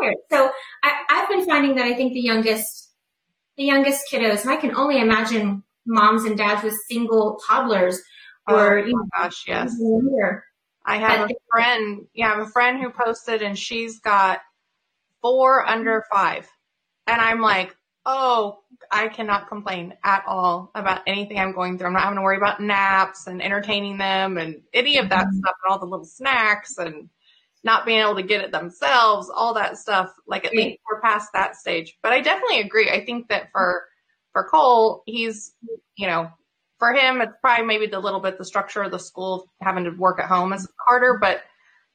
tired. 0.00 0.16
So 0.30 0.50
I, 0.82 0.92
I've 1.08 1.28
been 1.28 1.44
finding 1.46 1.74
that 1.76 1.84
I 1.86 1.94
think 1.94 2.12
the 2.12 2.20
youngest, 2.20 2.90
the 3.56 3.64
youngest 3.64 4.04
kiddos, 4.10 4.42
and 4.42 4.50
I 4.50 4.56
can 4.56 4.74
only 4.74 4.98
imagine 5.00 5.62
moms 5.86 6.24
and 6.24 6.36
dads 6.36 6.62
with 6.62 6.74
single 6.88 7.38
toddlers 7.46 8.00
or 8.48 8.78
oh 8.78 8.84
you 8.84 8.92
my 8.94 9.02
know, 9.02 9.24
gosh, 9.24 9.44
yes. 9.46 9.74
even. 9.74 10.40
I 10.86 10.96
have 10.98 11.30
a 11.30 11.34
friend. 11.50 12.06
Yeah, 12.14 12.26
I 12.26 12.36
have 12.36 12.46
a 12.46 12.50
friend 12.50 12.82
who 12.82 12.90
posted, 12.90 13.42
and 13.42 13.58
she's 13.58 14.00
got 14.00 14.40
four 15.22 15.66
under 15.66 16.04
five, 16.12 16.46
and 17.06 17.20
I'm 17.20 17.40
like, 17.40 17.74
oh, 18.06 18.60
I 18.90 19.08
cannot 19.08 19.48
complain 19.48 19.94
at 20.04 20.24
all 20.26 20.70
about 20.74 21.02
anything 21.06 21.38
I'm 21.38 21.52
going 21.52 21.78
through. 21.78 21.88
I'm 21.88 21.92
not 21.94 22.02
having 22.02 22.18
to 22.18 22.22
worry 22.22 22.36
about 22.36 22.60
naps 22.60 23.26
and 23.26 23.42
entertaining 23.42 23.98
them 23.98 24.38
and 24.38 24.62
any 24.72 24.98
of 24.98 25.08
that 25.08 25.26
mm-hmm. 25.26 25.38
stuff, 25.38 25.54
and 25.64 25.72
all 25.72 25.78
the 25.78 25.86
little 25.86 26.06
snacks 26.06 26.78
and 26.78 27.08
not 27.62 27.86
being 27.86 28.00
able 28.00 28.16
to 28.16 28.22
get 28.22 28.42
it 28.42 28.52
themselves, 28.52 29.30
all 29.34 29.54
that 29.54 29.78
stuff. 29.78 30.10
Like 30.26 30.44
at 30.44 30.52
least 30.52 30.80
we're 30.88 31.00
past 31.00 31.30
that 31.32 31.56
stage. 31.56 31.98
But 32.02 32.12
I 32.12 32.20
definitely 32.20 32.60
agree. 32.60 32.90
I 32.90 33.04
think 33.04 33.28
that 33.28 33.50
for 33.52 33.84
for 34.32 34.48
Cole, 34.48 35.02
he's 35.06 35.52
you 35.96 36.06
know 36.06 36.30
for 36.78 36.92
him, 36.92 37.20
it's 37.22 37.32
probably 37.40 37.64
maybe 37.64 37.86
the 37.86 38.00
little 38.00 38.20
bit 38.20 38.36
the 38.36 38.44
structure 38.44 38.82
of 38.82 38.90
the 38.90 38.98
school 38.98 39.50
having 39.62 39.84
to 39.84 39.90
work 39.90 40.20
at 40.20 40.26
home 40.26 40.52
is 40.52 40.68
harder, 40.86 41.18
but 41.18 41.42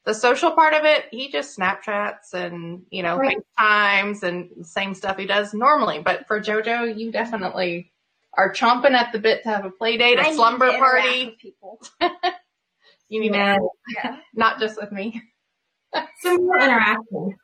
the 0.06 0.14
social 0.14 0.52
part 0.52 0.74
of 0.74 0.84
it, 0.84 1.04
he 1.10 1.30
just 1.30 1.56
Snapchats 1.58 2.32
and 2.34 2.82
you 2.90 3.02
know 3.02 3.16
Right. 3.18 3.36
FaceTimes 3.58 4.22
and 4.22 4.66
same 4.66 4.94
stuff 4.94 5.18
he 5.18 5.26
does 5.26 5.52
normally. 5.54 5.98
But 6.00 6.26
for 6.26 6.40
JoJo, 6.40 6.96
you 6.98 7.12
definitely 7.12 7.92
are 8.34 8.52
chomping 8.52 8.92
at 8.92 9.12
the 9.12 9.18
bit 9.18 9.42
to 9.42 9.48
have 9.50 9.64
a 9.64 9.70
play 9.70 9.96
date, 9.96 10.18
I 10.18 10.22
a 10.22 10.24
need 10.30 10.34
slumber 10.36 10.70
to 10.70 10.78
party. 10.78 11.26
with 11.26 11.38
people. 11.38 11.80
You 13.12 13.20
need 13.20 13.34
Yeah. 13.34 13.56
to, 13.56 14.18
not 14.34 14.60
just 14.60 14.80
with 14.80 14.92
me. 14.92 15.20
Some 16.20 16.46
more 16.46 16.60
interaction. 16.60 17.34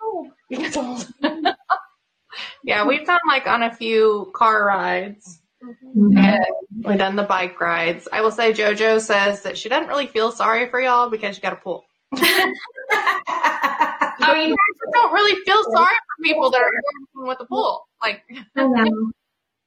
You 0.48 0.58
get 0.58 0.76
old. 0.76 1.04
yeah, 2.62 2.86
we've 2.86 3.04
done 3.04 3.18
like 3.26 3.48
on 3.48 3.64
a 3.64 3.74
few 3.74 4.30
car 4.34 4.64
rides. 4.64 5.40
Mm-hmm. 5.64 6.16
And 6.18 6.44
we've 6.84 6.98
done 6.98 7.16
the 7.16 7.24
bike 7.24 7.60
rides. 7.60 8.06
I 8.12 8.20
will 8.20 8.30
say 8.30 8.52
JoJo 8.52 9.00
says 9.00 9.42
that 9.42 9.58
she 9.58 9.68
doesn't 9.68 9.88
really 9.88 10.06
feel 10.06 10.30
sorry 10.30 10.68
for 10.70 10.80
y'all 10.80 11.10
because 11.10 11.34
you 11.36 11.42
got 11.42 11.54
a 11.54 11.56
pool. 11.56 11.84
I 12.14 12.52
mean, 14.34 14.52
I 14.52 14.90
don't 14.92 15.12
really 15.12 15.36
feel 15.44 15.62
sorry 15.72 15.94
for 15.94 16.22
people 16.22 16.50
that 16.50 16.60
are 16.60 16.70
working 16.70 17.28
with 17.28 17.40
a 17.40 17.46
pool. 17.46 17.86
Like, 18.02 18.22
I 18.56 18.66
know. 18.66 19.10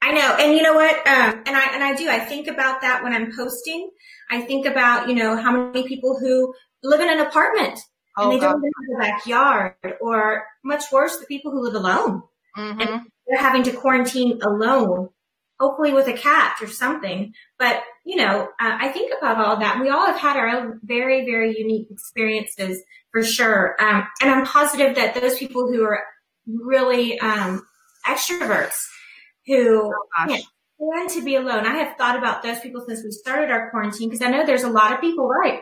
I 0.02 0.12
know. 0.12 0.36
And 0.38 0.54
you 0.56 0.62
know 0.62 0.74
what? 0.74 0.96
Um, 1.06 1.42
and 1.46 1.56
I, 1.56 1.74
and 1.74 1.84
I 1.84 1.94
do, 1.94 2.08
I 2.08 2.18
think 2.20 2.46
about 2.48 2.80
that 2.80 3.02
when 3.02 3.12
I'm 3.12 3.30
posting. 3.36 3.90
I 4.30 4.40
think 4.40 4.64
about, 4.66 5.08
you 5.08 5.14
know, 5.14 5.36
how 5.36 5.52
many 5.52 5.86
people 5.86 6.18
who 6.18 6.54
live 6.82 7.00
in 7.00 7.10
an 7.10 7.20
apartment 7.20 7.78
and 8.16 8.28
oh 8.28 8.30
they 8.30 8.38
god. 8.38 8.52
don't 8.52 8.64
even 8.64 9.02
have 9.02 9.10
a 9.10 9.12
backyard 9.12 9.74
or 10.00 10.46
much 10.64 10.84
worse, 10.90 11.18
the 11.18 11.26
people 11.26 11.52
who 11.52 11.62
live 11.62 11.74
alone. 11.74 12.22
hmm 12.54 12.96
They're 13.28 13.38
having 13.38 13.62
to 13.64 13.72
quarantine 13.72 14.40
alone, 14.42 15.10
hopefully 15.58 15.92
with 15.92 16.08
a 16.08 16.14
cat 16.14 16.56
or 16.62 16.66
something. 16.66 17.34
But, 17.58 17.82
you 18.04 18.16
know, 18.16 18.48
uh, 18.60 18.76
I 18.80 18.88
think 18.88 19.12
about 19.16 19.38
all 19.44 19.58
that. 19.58 19.80
We 19.80 19.88
all 19.88 20.06
have 20.06 20.18
had 20.18 20.36
our 20.36 20.48
own 20.48 20.80
very, 20.82 21.24
very 21.24 21.56
unique 21.58 21.88
experiences 21.90 22.82
for 23.12 23.22
sure. 23.22 23.76
Um, 23.80 24.06
and 24.20 24.30
I'm 24.30 24.46
positive 24.46 24.96
that 24.96 25.14
those 25.14 25.38
people 25.38 25.68
who 25.68 25.84
are 25.84 26.02
really, 26.46 27.18
um, 27.20 27.66
extroverts 28.06 28.76
who 29.46 29.92
Gosh. 30.16 30.28
can't 30.28 30.44
stand 30.80 31.10
to 31.10 31.24
be 31.24 31.34
alone. 31.36 31.66
I 31.66 31.74
have 31.76 31.96
thought 31.98 32.16
about 32.16 32.42
those 32.42 32.60
people 32.60 32.82
since 32.86 33.02
we 33.04 33.10
started 33.10 33.50
our 33.50 33.70
quarantine 33.70 34.08
because 34.08 34.22
I 34.22 34.30
know 34.30 34.46
there's 34.46 34.62
a 34.62 34.70
lot 34.70 34.92
of 34.92 35.00
people, 35.00 35.28
right? 35.28 35.60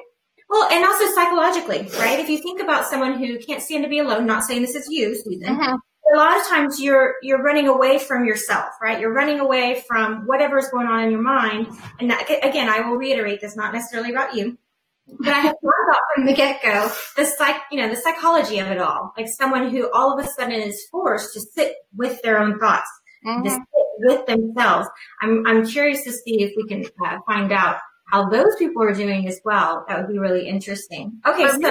Well, 0.49 0.71
and 0.71 0.85
also 0.85 1.05
psychologically, 1.15 1.89
right? 1.99 2.19
If 2.21 2.29
you 2.29 2.39
think 2.39 2.63
about 2.63 2.87
someone 2.87 3.19
who 3.19 3.39
can't 3.39 3.63
stand 3.63 3.83
to 3.85 3.91
be 3.91 3.99
alone, 3.99 4.27
not 4.27 4.45
saying 4.45 4.63
this 4.63 4.75
is 4.75 4.87
you, 4.89 5.15
Susan, 5.15 5.57
Mhm. 5.57 5.79
A 6.13 6.17
lot 6.17 6.37
of 6.39 6.47
times 6.47 6.81
you're 6.81 7.15
you're 7.23 7.43
running 7.43 7.69
away 7.69 7.99
from 7.99 8.25
yourself, 8.25 8.67
right? 8.81 9.01
You're 9.01 9.13
running 9.13 9.41
away 9.41 9.83
from 9.87 10.27
whatever's 10.27 10.69
going 10.69 10.87
on 10.87 11.05
in 11.05 11.11
your 11.11 11.23
mind. 11.23 11.67
And 12.01 12.11
that, 12.11 12.29
again, 12.43 12.69
I 12.69 12.81
will 12.81 12.97
reiterate 12.97 13.41
this, 13.41 13.57
not 13.57 13.73
necessarily 13.75 14.11
about 14.11 14.35
you, 14.35 14.57
but 15.07 15.29
I 15.29 15.39
have 15.41 15.55
thought 15.63 15.75
about 15.89 16.01
from 16.15 16.27
the 16.27 16.35
get 16.35 16.63
go 16.63 16.91
the 17.17 17.25
psych, 17.25 17.57
you 17.71 17.81
know, 17.81 17.89
the 17.89 17.97
psychology 18.01 18.59
of 18.59 18.69
it 18.69 18.79
all. 18.79 19.13
Like 19.17 19.29
someone 19.29 19.71
who 19.71 19.91
all 19.93 20.19
of 20.19 20.25
a 20.25 20.29
sudden 20.29 20.53
is 20.53 20.87
forced 20.91 21.35
to 21.35 21.41
sit 21.41 21.75
with 21.97 22.21
their 22.23 22.39
own 22.39 22.59
thoughts, 22.59 22.91
to 23.25 23.31
Mhm. 23.31 23.45
sit 23.51 23.63
with 24.01 24.27
themselves. 24.27 24.89
I'm 25.23 25.47
I'm 25.47 25.67
curious 25.67 26.05
to 26.05 26.13
see 26.13 26.43
if 26.43 26.53
we 26.57 26.67
can 26.69 26.85
uh, 27.05 27.19
find 27.27 27.53
out 27.53 27.77
how 28.11 28.29
those 28.31 28.57
people 28.57 28.83
are 28.83 28.95
doing 28.95 29.29
as 29.29 29.39
well. 29.45 29.85
That 29.87 29.99
would 29.99 30.09
be 30.11 30.19
really 30.19 30.49
interesting. 30.49 31.21
Okay. 31.27 31.47
For 31.47 31.53
So, 31.53 31.59
me, 31.59 31.71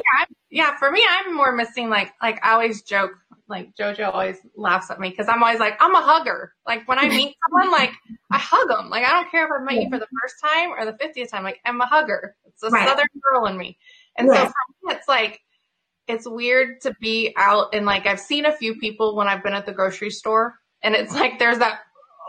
yeah, 0.51 0.77
for 0.77 0.91
me, 0.91 1.03
I'm 1.09 1.33
more 1.35 1.51
missing 1.55 1.89
like 1.89 2.11
like 2.21 2.45
I 2.45 2.51
always 2.51 2.83
joke. 2.83 3.11
Like 3.49 3.75
Jojo 3.75 4.13
always 4.13 4.37
laughs 4.55 4.91
at 4.91 4.99
me 4.99 5.09
because 5.09 5.27
I'm 5.29 5.41
always 5.41 5.59
like 5.59 5.77
I'm 5.79 5.95
a 5.95 6.01
hugger. 6.01 6.53
Like 6.65 6.87
when 6.87 6.99
I 6.99 7.07
meet 7.09 7.35
someone, 7.49 7.71
like 7.71 7.91
I 8.31 8.37
hug 8.37 8.67
them. 8.67 8.89
Like 8.89 9.05
I 9.05 9.11
don't 9.11 9.31
care 9.31 9.45
if 9.45 9.51
I 9.51 9.63
met 9.63 9.81
you 9.81 9.89
for 9.89 9.99
the 9.99 10.07
first 10.21 10.35
time 10.43 10.71
or 10.71 10.85
the 10.85 10.97
fiftieth 10.97 11.31
time. 11.31 11.43
Like 11.43 11.59
I'm 11.65 11.79
a 11.81 11.85
hugger. 11.85 12.35
It's 12.45 12.63
a 12.63 12.71
Right. 12.71 12.87
southern 12.87 13.07
girl 13.31 13.45
in 13.47 13.57
me. 13.57 13.77
And 14.17 14.27
so 14.29 14.35
for 14.45 14.47
me, 14.83 14.95
it's 14.95 15.07
like 15.07 15.39
it's 16.07 16.27
weird 16.27 16.81
to 16.81 16.93
be 17.01 17.33
out 17.37 17.73
and 17.73 17.85
like 17.85 18.05
I've 18.05 18.19
seen 18.19 18.45
a 18.45 18.55
few 18.55 18.75
people 18.79 19.15
when 19.15 19.27
I've 19.27 19.43
been 19.43 19.53
at 19.53 19.65
the 19.65 19.73
grocery 19.73 20.09
store, 20.09 20.55
and 20.83 20.95
it's 20.95 21.13
like 21.13 21.39
there's 21.39 21.59
that 21.59 21.79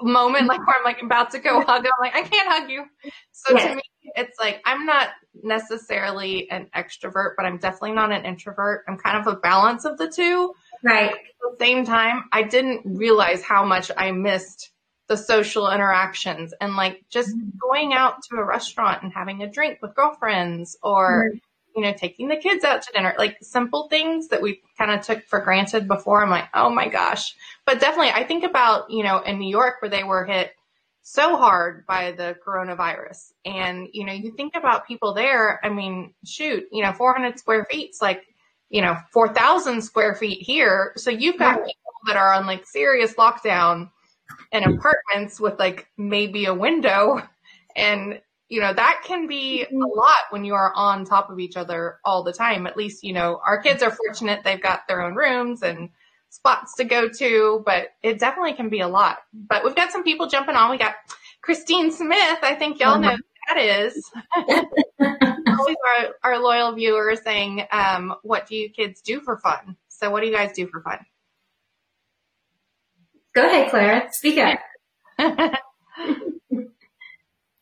moment 0.03 0.47
like 0.47 0.65
where 0.67 0.77
I'm 0.77 0.85
like 0.85 1.03
about 1.03 1.31
to 1.33 1.39
go 1.41 1.61
hug. 1.63 1.83
them. 1.83 1.93
I'm 1.99 2.05
like 2.05 2.15
I 2.15 2.23
can't 2.29 2.49
hug 2.49 2.71
you. 2.71 2.85
So 3.33 3.57
Yeah. 3.57 3.69
to 3.71 3.75
me, 3.77 3.83
it's 4.17 4.39
like 4.41 4.61
I'm 4.65 4.85
not 4.87 5.09
necessarily 5.43 6.51
an 6.51 6.69
extrovert, 6.77 7.33
but 7.37 7.47
I'm 7.47 7.59
definitely 7.59 7.93
not 7.93 8.13
an 8.13 8.25
introvert. 8.25 8.85
I'm 8.89 8.97
kind 8.99 9.17
of 9.19 9.33
a 9.33 9.37
balance 9.39 9.85
of 9.85 9.99
the 9.99 10.09
two. 10.09 10.53
Right. 10.83 11.11
At 11.11 11.17
the 11.51 11.57
same 11.59 11.85
time, 11.85 12.25
I 12.33 12.43
didn't 12.43 12.83
realize 12.85 13.43
how 13.43 13.65
much 13.65 13.91
I 13.97 14.13
missed 14.13 14.71
the 15.09 15.17
social 15.17 15.71
interactions 15.71 16.53
and 16.61 16.77
like 16.77 17.05
just 17.11 17.31
mm-hmm. 17.31 17.51
going 17.61 17.95
out 17.95 18.23
to 18.25 18.37
a 18.37 18.45
restaurant 18.45 19.03
and 19.03 19.13
having 19.13 19.43
a 19.43 19.51
drink 19.51 19.79
with 19.81 19.95
girlfriends 19.95 20.77
or 20.83 21.33
you 21.75 21.83
know 21.83 21.95
taking 21.95 22.29
the 22.29 22.37
kids 22.37 22.63
out 22.63 22.83
to 22.83 22.93
dinner 22.93 23.15
like 23.19 23.39
simple 23.41 23.89
things 23.89 24.29
that 24.29 24.43
we 24.43 24.61
kind 24.77 24.91
of 24.91 25.05
took 25.05 25.25
for 25.27 25.41
granted 25.41 25.89
before. 25.89 26.23
I'm 26.23 26.31
like 26.31 26.49
oh 26.55 26.71
my 26.71 26.89
gosh. 26.89 27.35
But 27.65 27.81
definitely 27.81 28.11
i 28.11 28.25
think 28.25 28.45
about 28.45 28.91
you 28.91 29.03
know 29.03 29.21
in 29.21 29.39
new 29.39 29.51
york 29.51 29.77
where 29.81 29.91
they 29.91 30.05
were 30.05 30.25
hit 30.25 30.53
so 31.03 31.37
hard 31.37 31.87
by 31.87 32.13
the 32.13 32.37
coronavirus 32.47 33.33
and 33.47 33.89
you 33.93 34.05
know 34.05 34.13
you 34.13 34.33
think 34.37 34.55
about 34.57 34.87
people 34.87 35.15
there 35.15 35.59
i 35.65 35.71
mean 35.71 36.13
shoot 36.25 36.65
you 36.71 36.83
know 36.83 36.93
400 36.93 37.39
square 37.39 37.67
feet's 37.71 38.03
like 38.03 38.23
you 38.71 38.83
know 38.83 38.97
4000 39.13 39.83
square 39.83 40.15
feet 40.15 40.43
here. 40.43 40.93
So 40.97 41.11
you've 41.11 41.39
got 41.39 41.57
people 41.57 41.75
that 42.07 42.17
are 42.17 42.33
on 42.35 42.47
like 42.47 42.67
serious 42.67 43.15
lockdown 43.15 43.91
and 44.53 44.65
apartments 44.65 45.41
with 45.41 45.59
like 45.59 45.89
maybe 45.97 46.47
a 46.47 46.55
window. 46.55 47.23
And 47.77 48.21
you 48.49 48.61
know 48.61 48.73
that 48.73 49.03
can 49.05 49.27
be 49.27 49.63
a 49.63 49.67
mm-hmm. 49.67 49.79
lot 49.79 50.31
when 50.31 50.45
you 50.45 50.55
are 50.55 50.73
on 50.75 51.05
top 51.05 51.31
of 51.31 51.39
each 51.39 51.57
other 51.57 51.99
all 52.05 52.23
the 52.23 52.33
time. 52.33 52.67
At 52.67 52.77
least 52.77 53.05
you 53.05 53.13
know 53.13 53.41
our 53.45 53.61
kids 53.61 53.83
are 53.83 53.91
fortunate 53.91 54.43
they've 54.45 54.63
got 54.63 54.89
their 54.89 55.03
own 55.03 55.15
rooms 55.15 55.63
and 55.63 55.91
spots 56.31 56.75
to 56.75 56.85
go 56.85 57.09
to 57.09 57.63
but 57.65 57.89
it 58.03 58.19
definitely 58.19 58.55
can 58.55 58.69
be 58.69 58.81
a 58.81 58.89
lot. 58.89 59.19
But 59.33 59.65
we've 59.65 59.77
got 59.77 59.93
some 59.93 60.05
people 60.05 60.29
jumping 60.29 60.57
on. 60.57 60.71
We 60.71 60.79
got 60.79 60.97
christine 61.43 61.91
smith. 61.91 62.39
I 62.43 62.55
think 62.55 62.81
y'all 62.81 62.97
oh 62.97 63.01
know 63.01 63.17
who 63.17 63.55
that 63.55 63.59
is 63.59 64.11
always 65.77 66.15
our, 66.23 66.33
our 66.33 66.39
loyal 66.43 66.73
viewers 66.73 67.23
saying 67.23 67.65
um, 67.73 68.15
what 68.23 68.47
do 68.47 68.57
you 68.57 68.71
kids 68.71 69.01
do 69.01 69.21
for 69.21 69.39
fun 69.39 69.77
so 69.89 70.11
what 70.11 70.21
do 70.21 70.27
you 70.27 70.33
guys 70.35 70.53
do 70.53 70.67
for 70.69 70.81
fun 70.83 70.99
Go 73.35 73.47
ahead, 73.47 73.71
Clara. 73.71 74.09
Speak 74.11 74.39
up. 74.39 74.59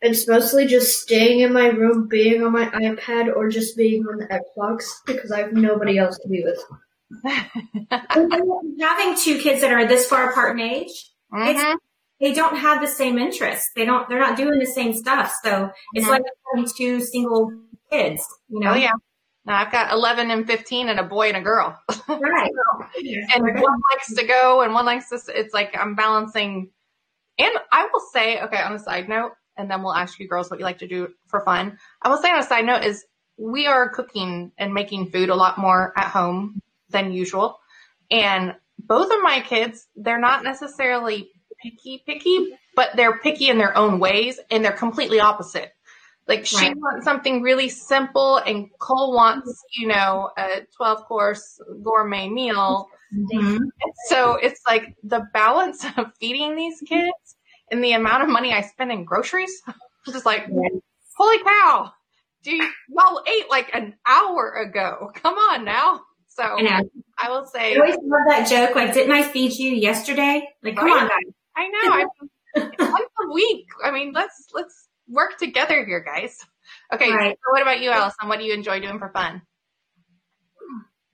It's 0.03 0.29
mostly 0.29 0.67
just 0.67 1.01
staying 1.01 1.41
in 1.41 1.53
my 1.55 1.69
room, 1.69 2.07
being 2.07 2.45
on 2.45 2.53
my 2.53 2.67
iPad, 2.67 3.35
or 3.35 3.49
just 3.49 3.77
being 3.77 4.07
on 4.07 4.19
the 4.19 4.27
Xbox 4.27 4.85
because 5.07 5.33
I 5.33 5.41
have 5.41 5.53
nobody 5.55 5.99
else 5.99 6.19
to 6.19 6.29
be 6.29 6.45
with. 6.45 6.63
Having 8.81 9.17
two 9.19 9.39
kids 9.39 9.63
that 9.63 9.73
are 9.73 9.87
this 9.87 10.07
far 10.07 10.31
apart 10.31 10.61
in 10.61 10.67
age, 10.67 11.11
Mhm. 11.33 11.49
it's, 11.51 11.81
they 12.21 12.33
don't 12.35 12.57
have 12.57 12.83
the 12.83 12.87
same 12.89 13.19
interests. 13.19 13.71
They 13.75 13.87
don't. 13.87 14.07
They're 14.09 14.21
not 14.21 14.37
doing 14.37 14.59
the 14.59 14.67
same 14.67 14.93
stuff. 14.95 15.35
So 15.43 15.71
it's 15.95 16.07
Mhm. 16.07 16.11
like 16.11 16.23
having 16.55 16.71
two 16.77 17.01
single 17.01 17.53
kids. 17.97 18.27
You 18.49 18.61
know. 18.61 18.73
oh 18.73 18.75
yeah 18.75 18.93
now 19.45 19.61
i've 19.61 19.73
got 19.73 19.93
11 19.93 20.31
and 20.31 20.47
15 20.47 20.89
and 20.89 21.01
a 21.01 21.05
boy 21.05 21.29
and 21.29 21.37
a 21.37 21.41
girl 21.41 21.79
Right. 22.09 22.51
and 23.35 23.45
one 23.45 23.81
likes 23.93 24.15
to 24.15 24.27
go 24.27 24.63
and 24.63 24.75
one 24.75 24.85
likes 24.85 25.09
to 25.11 25.19
it's 25.29 25.55
like 25.55 25.77
i'm 25.79 25.95
balancing 25.95 26.71
and 27.39 27.53
i 27.73 27.89
will 27.93 28.03
say 28.13 28.41
okay 28.43 28.61
on 28.61 28.75
a 28.75 28.79
side 28.79 29.09
note 29.09 29.33
and 29.57 29.71
then 29.71 29.83
we'll 29.83 29.95
ask 29.95 30.19
you 30.19 30.29
girls 30.29 30.51
what 30.51 30.61
you 30.61 30.65
like 30.65 30.79
to 30.79 30.89
do 30.89 31.09
for 31.27 31.41
fun 31.45 31.79
i 32.03 32.09
will 32.09 32.19
say 32.19 32.31
on 32.31 32.39
a 32.39 32.43
side 32.43 32.67
note 32.67 32.85
is 32.85 33.05
we 33.39 33.67
are 33.67 33.91
cooking 33.91 34.53
and 34.59 34.73
making 34.73 35.11
food 35.11 35.29
a 35.29 35.35
lot 35.35 35.59
more 35.59 35.93
at 35.97 36.09
home 36.09 36.61
than 36.91 37.13
usual 37.13 37.59
and 38.11 38.55
both 38.79 39.11
of 39.11 39.23
my 39.23 39.41
kids 39.41 39.87
they're 39.97 40.21
not 40.21 40.45
necessarily 40.45 41.29
picky 41.63 42.03
picky 42.07 42.57
but 42.75 42.91
they're 42.95 43.19
picky 43.19 43.49
in 43.49 43.59
their 43.59 43.77
own 43.77 43.99
ways 43.99 44.39
and 44.51 44.65
they're 44.65 44.73
completely 44.73 45.21
opposite 45.21 45.73
like 46.29 46.45
she 46.47 46.57
Right. 46.57 46.77
wants 46.77 47.05
something 47.05 47.43
really 47.43 47.69
simple 47.69 48.39
and 48.39 48.69
Cole 48.79 49.15
wants, 49.15 49.63
you 49.75 49.87
know, 49.87 50.31
a 50.37 50.63
12 50.77 51.05
course 51.05 51.61
gourmet 51.83 52.29
meal. 52.29 52.89
Mhm. 53.33 53.59
So 54.09 54.35
it's 54.35 54.61
like 54.67 54.95
the 55.05 55.23
balance 55.33 55.85
of 55.97 56.13
feeding 56.19 56.57
these 56.57 56.81
kids 56.87 57.37
and 57.71 57.83
the 57.83 57.93
amount 57.93 58.23
of 58.25 58.29
money 58.29 58.53
I 58.53 58.63
spend 58.63 58.91
in 58.93 59.05
groceries. 59.05 59.63
I'm 59.67 60.13
just 60.13 60.27
like, 60.27 60.49
holy 61.17 61.39
cow. 61.43 61.93
Do 62.43 62.55
you, 62.55 62.71
y'all 62.89 63.23
ate 63.27 63.51
like 63.51 63.75
an 63.75 63.95
hour 64.07 64.53
ago. 64.53 65.11
Come 65.15 65.35
on 65.35 65.65
now. 65.65 66.03
So 66.29 66.43
I. 66.45 66.83
I 67.19 67.31
will 67.31 67.47
say, 67.47 67.75
I 67.75 67.79
always 67.79 67.97
love 68.03 68.21
that 68.29 68.47
joke. 68.49 68.77
Like, 68.77 68.93
didn't 68.93 69.11
I 69.13 69.23
feed 69.23 69.53
you 69.55 69.73
yesterday? 69.73 70.47
Like, 70.63 70.77
come 70.77 70.85
Right. 70.87 71.03
on, 71.03 71.09
guys. 71.09 71.33
I 71.57 71.69
know. 71.69 71.79
I 71.93 71.97
mean, 72.59 72.71
once 72.79 73.11
a 73.25 73.33
week. 73.33 73.65
I 73.83 73.91
mean, 73.91 74.13
let's, 74.13 74.49
let's 74.53 74.89
work 75.09 75.39
together 75.39 75.85
here, 75.85 76.01
guys. 76.05 76.39
Okay. 76.93 77.11
Right. 77.11 77.37
So 77.37 77.53
what 77.53 77.63
about 77.63 77.81
you, 77.81 77.91
Allison? 77.91 78.29
What 78.29 78.39
do 78.39 78.45
you 78.45 78.55
enjoy 78.55 78.81
doing 78.81 78.99
for 78.99 79.11
fun? 79.11 79.43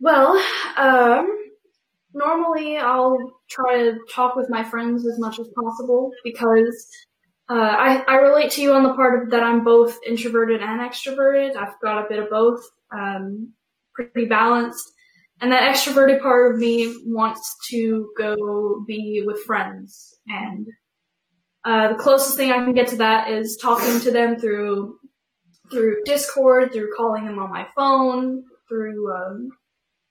Well, 0.01 0.43
um, 0.77 1.29
normally 2.15 2.77
I'll 2.77 3.19
try 3.49 3.83
to 3.85 3.99
talk 4.13 4.35
with 4.35 4.51
my 4.51 4.65
friends 4.65 5.07
as 5.07 5.19
much 5.19 5.39
as 5.39 5.49
possible 5.55 6.11
because 6.25 6.89
uh, 7.49 7.55
I, 7.55 8.03
I 8.09 8.15
relate 8.17 8.51
to 8.53 8.63
you 8.63 8.73
on 8.75 8.83
the 8.83 8.95
part 8.95 9.23
of 9.23 9.31
that 9.31 9.43
I'm 9.43 9.63
both 9.63 9.99
introverted 10.07 10.63
and 10.63 10.81
extroverted. 10.81 11.57
I've 11.57 11.79
got 11.81 12.05
a 12.05 12.09
bit 12.09 12.19
of 12.19 12.31
both, 12.31 12.65
um, 12.93 13.53
pretty 13.95 14.27
balanced. 14.27 14.91
And 15.41 15.51
that 15.53 15.75
extroverted 15.75 16.23
part 16.23 16.53
of 16.53 16.59
me 16.59 16.95
wants 17.05 17.57
to 17.71 18.11
go 18.17 18.85
be 18.87 19.23
with 19.27 19.43
friends. 19.43 20.19
And 20.29 20.67
uh, 21.65 21.89
the 21.89 21.95
closest 21.95 22.37
thing 22.37 22.51
I 22.51 22.65
can 22.65 22.75
get 22.75 22.89
to 22.89 22.97
that 22.97 23.31
is 23.31 23.57
talking 23.61 24.01
to 24.01 24.11
them 24.11 24.39
through 24.39 24.99
through 25.71 26.03
Discord, 26.05 26.73
through 26.73 26.93
calling 26.97 27.25
them 27.25 27.39
on 27.39 27.51
my 27.51 27.67
phone, 27.75 28.45
through 28.69 29.11
um, 29.15 29.49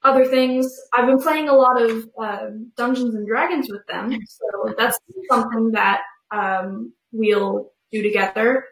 other 0.02 0.24
things. 0.24 0.74
I've 0.92 1.06
been 1.06 1.20
playing 1.20 1.48
a 1.48 1.54
lot 1.54 1.80
of 1.80 2.08
um, 2.18 2.72
Dungeons 2.76 3.14
and 3.14 3.26
Dragons 3.26 3.68
with 3.70 3.86
them, 3.86 4.18
so 4.26 4.74
that's 4.76 4.98
something 5.30 5.70
that 5.72 6.00
um, 6.32 6.92
we'll 7.12 7.70
do 7.92 8.02
together. 8.02 8.64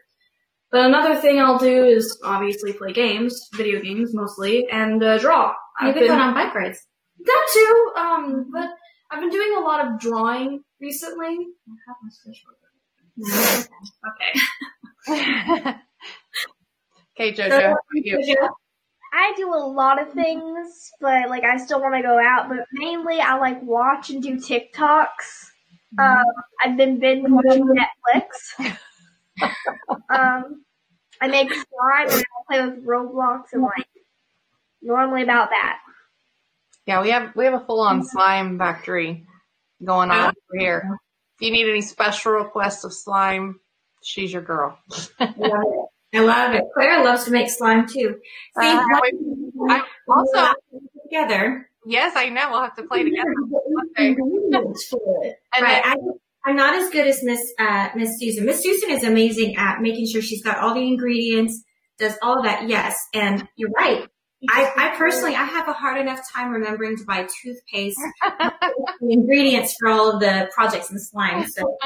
But 0.71 0.85
another 0.85 1.15
thing 1.15 1.39
I'll 1.39 1.59
do 1.59 1.85
is 1.85 2.19
obviously 2.23 2.73
play 2.73 2.93
games, 2.93 3.49
video 3.53 3.81
games 3.81 4.13
mostly, 4.13 4.67
and 4.69 5.03
uh, 5.03 5.17
draw. 5.17 5.53
You've 5.81 5.95
been 5.95 6.07
going 6.07 6.19
on 6.19 6.33
bike 6.33 6.53
rides. 6.55 6.79
that 7.23 7.47
too, 7.53 7.91
um, 7.97 8.49
but 8.53 8.69
I've 9.09 9.19
been 9.19 9.29
doing 9.29 9.55
a 9.57 9.61
lot 9.61 9.85
of 9.85 9.99
drawing 9.99 10.63
recently. 10.79 11.37
Okay. 13.21 14.39
okay, 17.13 17.33
Jojo. 17.33 17.61
how 17.61 17.71
about 17.71 17.77
you? 17.93 18.49
I 19.13 19.33
do 19.35 19.53
a 19.53 19.55
lot 19.55 20.01
of 20.01 20.13
things, 20.13 20.91
but 21.01 21.29
like 21.29 21.43
I 21.43 21.57
still 21.57 21.81
want 21.81 21.95
to 21.95 22.01
go 22.01 22.19
out. 22.19 22.47
But 22.49 22.65
mainly, 22.73 23.19
I 23.19 23.37
like 23.37 23.61
watch 23.61 24.09
and 24.09 24.23
do 24.23 24.37
TikToks. 24.37 25.49
Um, 25.99 26.23
I've 26.63 26.77
been 26.77 26.99
binge 26.99 27.25
watching 27.27 27.67
Netflix. 27.67 28.73
um, 30.09 30.63
I 31.19 31.27
make 31.27 31.49
slime 31.49 32.09
and 32.09 32.23
I 32.23 32.23
play 32.47 32.65
with 32.65 32.85
Roblox 32.85 33.43
and 33.51 33.61
like 33.61 33.87
normally 34.81 35.23
about 35.23 35.49
that. 35.49 35.79
Yeah, 36.85 37.01
we 37.01 37.09
have 37.11 37.35
we 37.35 37.45
have 37.45 37.53
a 37.53 37.65
full 37.65 37.81
on 37.81 38.03
slime 38.03 38.57
factory 38.57 39.25
going 39.83 40.09
on 40.11 40.29
over 40.29 40.59
here. 40.59 40.99
If 41.41 41.47
you 41.47 41.51
need 41.51 41.67
any 41.69 41.81
special 41.81 42.33
requests 42.33 42.83
of 42.83 42.93
slime, 42.93 43.59
she's 44.03 44.31
your 44.31 44.43
girl. 44.43 44.77
I 45.19 45.25
love 45.37 45.63
it. 45.63 45.85
I 46.13 46.19
love 46.19 46.53
it. 46.53 46.63
Claire 46.75 47.03
loves 47.03 47.23
to 47.25 47.31
make 47.31 47.49
slime 47.49 47.87
too. 47.87 48.19
See, 48.59 48.67
Uh, 48.67 48.83
I 49.69 49.83
also 50.07 50.53
together. 51.03 51.67
yes, 51.85 52.13
I 52.15 52.29
know 52.29 52.51
we'll 52.51 52.61
have 52.61 52.75
to 52.75 52.83
play 52.83 53.03
together. 53.03 53.33
Okay. 53.97 54.15
And 55.53 55.63
right. 55.63 55.81
I, 55.85 55.95
I'm 56.45 56.55
not 56.55 56.75
as 56.75 56.89
good 56.91 57.07
as 57.07 57.23
Miss 57.23 57.39
uh, 57.59 57.89
Miss 57.95 58.19
Susan. 58.19 58.45
Miss 58.45 58.61
Susan 58.63 58.91
is 58.91 59.03
amazing 59.03 59.55
at 59.57 59.81
making 59.81 60.07
sure 60.07 60.21
she's 60.21 60.43
got 60.43 60.57
all 60.57 60.73
the 60.73 60.85
ingredients, 60.87 61.63
does 61.99 62.17
all 62.21 62.37
of 62.39 62.45
that. 62.45 62.67
Yes, 62.69 62.97
and 63.13 63.47
you're 63.55 63.69
right. 63.71 64.07
I, 64.49 64.71
I 64.75 64.97
personally, 64.97 65.35
I 65.35 65.43
have 65.43 65.67
a 65.67 65.73
hard 65.73 65.99
enough 65.99 66.21
time 66.33 66.51
remembering 66.51 66.97
to 66.97 67.03
buy 67.05 67.27
toothpaste, 67.41 67.99
the 68.39 68.91
ingredients 69.01 69.75
for 69.79 69.89
all 69.89 70.15
of 70.15 70.19
the 70.19 70.49
projects 70.53 70.89
in 70.89 70.99
slime. 70.99 71.47
So, 71.47 71.77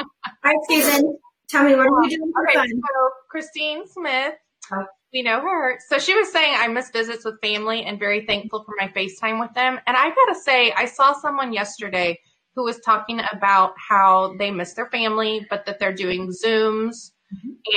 right, 0.42 0.56
Susan, 0.68 1.18
tell 1.48 1.64
me 1.64 1.74
what 1.74 1.86
are 1.86 2.02
you 2.04 2.16
doing 2.16 2.32
for 2.32 2.48
okay, 2.48 2.54
fun? 2.54 2.68
so 2.68 3.10
Christine 3.30 3.86
Smith 3.86 4.34
oh. 4.72 4.86
We 5.12 5.22
know 5.22 5.40
her. 5.40 5.78
So 5.88 5.98
she 5.98 6.14
was 6.14 6.30
saying, 6.32 6.54
I 6.58 6.68
miss 6.68 6.90
visits 6.90 7.24
with 7.24 7.40
family 7.40 7.84
and 7.84 7.98
very 7.98 8.26
thankful 8.26 8.64
for 8.64 8.74
my 8.78 8.88
FaceTime 8.88 9.40
with 9.40 9.54
them. 9.54 9.78
And 9.86 9.96
I 9.96 10.10
gotta 10.10 10.38
say, 10.38 10.72
I 10.72 10.84
saw 10.84 11.14
someone 11.14 11.52
yesterday 11.52 12.18
who 12.54 12.64
was 12.64 12.80
talking 12.80 13.20
about 13.32 13.72
how 13.78 14.34
they 14.38 14.50
miss 14.50 14.74
their 14.74 14.90
family, 14.90 15.46
but 15.48 15.64
that 15.66 15.78
they're 15.78 15.94
doing 15.94 16.32
Zooms 16.44 17.12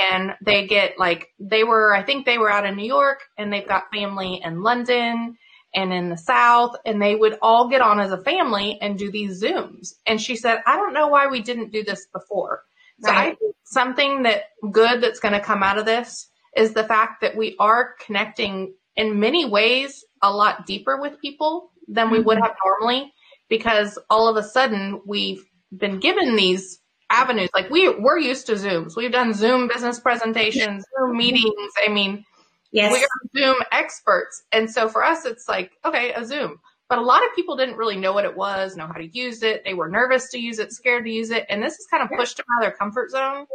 and 0.01 0.35
they 0.45 0.67
get 0.67 0.97
like, 0.97 1.27
they 1.39 1.63
were, 1.63 1.93
I 1.93 2.03
think 2.03 2.25
they 2.25 2.37
were 2.37 2.51
out 2.51 2.65
in 2.65 2.75
New 2.75 2.87
York 2.87 3.19
and 3.37 3.51
they've 3.51 3.67
got 3.67 3.91
family 3.93 4.41
in 4.43 4.61
London 4.61 5.37
and 5.73 5.93
in 5.93 6.09
the 6.09 6.17
South, 6.17 6.75
and 6.83 6.99
they 6.99 7.15
would 7.15 7.37
all 7.43 7.69
get 7.69 7.81
on 7.81 7.99
as 7.99 8.11
a 8.11 8.23
family 8.23 8.79
and 8.81 8.97
do 8.97 9.11
these 9.11 9.41
Zooms. 9.41 9.93
And 10.07 10.19
she 10.19 10.35
said, 10.35 10.63
I 10.65 10.77
don't 10.77 10.93
know 10.93 11.09
why 11.09 11.27
we 11.27 11.41
didn't 11.41 11.71
do 11.71 11.83
this 11.83 12.07
before. 12.11 12.63
So 13.01 13.11
I 13.11 13.35
think 13.35 13.55
something 13.63 14.23
that 14.23 14.43
good 14.71 15.01
that's 15.01 15.19
going 15.19 15.33
to 15.33 15.39
come 15.39 15.63
out 15.63 15.77
of 15.77 15.85
this 15.85 16.27
is 16.55 16.73
the 16.73 16.83
fact 16.83 17.21
that 17.21 17.37
we 17.37 17.55
are 17.59 17.93
connecting 18.05 18.73
in 18.95 19.19
many 19.19 19.45
ways 19.45 20.03
a 20.21 20.31
lot 20.31 20.65
deeper 20.65 20.99
with 20.99 21.21
people 21.21 21.71
than 21.87 22.11
we 22.11 22.19
would 22.19 22.37
mm-hmm. 22.37 22.45
have 22.45 22.55
normally 22.65 23.13
because 23.47 23.97
all 24.09 24.27
of 24.27 24.35
a 24.35 24.47
sudden 24.47 25.01
we've 25.05 25.43
been 25.75 25.99
given 25.99 26.35
these 26.35 26.78
avenues. 27.09 27.49
Like 27.53 27.69
we 27.69 27.89
we're 27.89 28.19
used 28.19 28.47
to 28.47 28.53
Zooms. 28.53 28.95
We've 28.95 29.11
done 29.11 29.33
Zoom 29.33 29.67
business 29.67 29.99
presentations, 29.99 30.85
Zoom 30.97 31.17
meetings. 31.17 31.71
I 31.85 31.89
mean, 31.89 32.25
Yes. 32.71 32.91
we're 32.91 33.41
Zoom 33.41 33.55
experts. 33.71 34.43
And 34.51 34.69
so 34.69 34.89
for 34.89 35.03
us, 35.03 35.25
it's 35.25 35.47
like, 35.47 35.71
okay, 35.83 36.13
a 36.13 36.23
Zoom. 36.25 36.59
But 36.87 36.99
a 36.99 37.03
lot 37.03 37.23
of 37.23 37.35
people 37.35 37.55
didn't 37.55 37.77
really 37.77 37.97
know 37.97 38.13
what 38.13 38.25
it 38.25 38.35
was, 38.35 38.75
know 38.75 38.87
how 38.87 38.93
to 38.93 39.07
use 39.07 39.43
it. 39.43 39.63
They 39.63 39.75
were 39.75 39.89
nervous 39.89 40.29
to 40.31 40.39
use 40.39 40.57
it, 40.59 40.73
scared 40.73 41.05
to 41.05 41.11
use 41.11 41.29
it. 41.29 41.45
And 41.49 41.61
this 41.61 41.73
has 41.73 41.85
kind 41.91 42.03
of 42.03 42.17
pushed 42.17 42.37
them 42.37 42.45
out 42.55 42.63
of 42.63 42.69
their 42.69 42.77
comfort 42.77 43.11
zone 43.11 43.45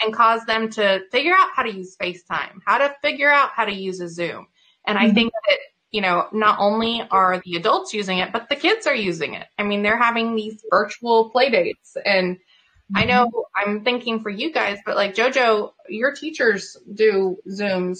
and 0.00 0.12
caused 0.12 0.46
them 0.46 0.70
to 0.70 1.02
figure 1.12 1.32
out 1.32 1.50
how 1.54 1.62
to 1.62 1.72
use 1.72 1.96
FaceTime, 1.96 2.58
how 2.64 2.78
to 2.78 2.94
figure 3.00 3.30
out 3.30 3.50
how 3.50 3.64
to 3.64 3.72
use 3.72 4.00
a 4.00 4.08
Zoom. 4.08 4.48
And 4.86 4.98
I 4.98 5.06
mm-hmm. 5.06 5.14
think 5.14 5.32
that, 5.48 5.58
you 5.92 6.00
know, 6.00 6.26
not 6.32 6.58
only 6.58 7.06
are 7.12 7.40
the 7.44 7.56
adults 7.56 7.94
using 7.94 8.18
it, 8.18 8.32
but 8.32 8.48
the 8.48 8.56
kids 8.56 8.86
are 8.88 8.94
using 8.94 9.34
it. 9.34 9.46
I 9.56 9.62
mean, 9.62 9.82
they're 9.82 9.96
having 9.96 10.34
these 10.34 10.64
virtual 10.68 11.30
play 11.30 11.50
dates 11.50 11.96
and 12.04 12.38
I 12.94 13.04
know 13.04 13.30
I'm 13.54 13.84
thinking 13.84 14.20
for 14.20 14.30
you 14.30 14.52
guys, 14.52 14.78
but 14.84 14.96
like 14.96 15.14
JoJo, 15.14 15.72
your 15.88 16.12
teachers 16.12 16.76
do 16.94 17.36
Zooms 17.48 17.98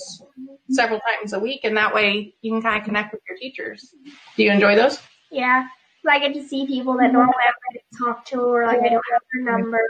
several 0.71 1.01
times 1.01 1.33
a 1.33 1.39
week, 1.39 1.61
and 1.65 1.77
that 1.77 1.95
way 1.95 2.35
you 2.43 2.53
can 2.53 2.63
kind 2.63 2.79
of 2.79 2.85
connect 2.85 3.13
with 3.13 3.23
your 3.29 3.39
teachers. 3.39 3.95
Do 4.37 4.43
you 4.43 4.51
enjoy 4.51 4.77
those? 4.77 4.99
Yeah. 5.31 5.67
I 6.09 6.19
get 6.19 6.35
to 6.35 6.43
see 6.43 6.67
people 6.67 6.97
that 6.97 7.13
normally 7.13 7.35
I 7.39 7.53
wouldn't 7.69 7.85
talk 7.99 8.25
to 8.27 8.41
or 8.41 8.67
like 8.67 8.81
I 8.81 8.89
don't 8.89 9.05
have 9.13 9.23
their 9.33 9.53
number. 9.53 9.81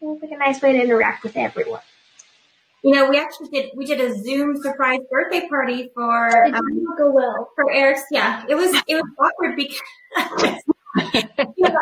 It's 0.00 0.22
like 0.22 0.30
a 0.30 0.36
nice 0.36 0.62
way 0.62 0.72
to 0.72 0.82
interact 0.82 1.24
with 1.24 1.36
everyone. 1.36 1.80
You 2.82 2.94
know, 2.94 3.10
we 3.10 3.18
actually 3.18 3.48
did 3.48 3.70
we 3.74 3.84
did 3.84 4.00
a 4.00 4.16
Zoom 4.16 4.56
surprise 4.56 5.00
birthday 5.10 5.48
party 5.48 5.90
for 5.94 6.28
It 6.46 6.54
um, 6.54 6.96
go 6.96 7.10
well. 7.10 7.50
for 7.56 7.72
Eric's. 7.72 8.02
Yeah, 8.10 8.44
it 8.48 8.54
was 8.54 8.70
it 8.86 8.94
was 8.94 9.04
awkward 9.18 9.56
because 9.56 10.62
you 11.56 11.68
know, 11.68 11.80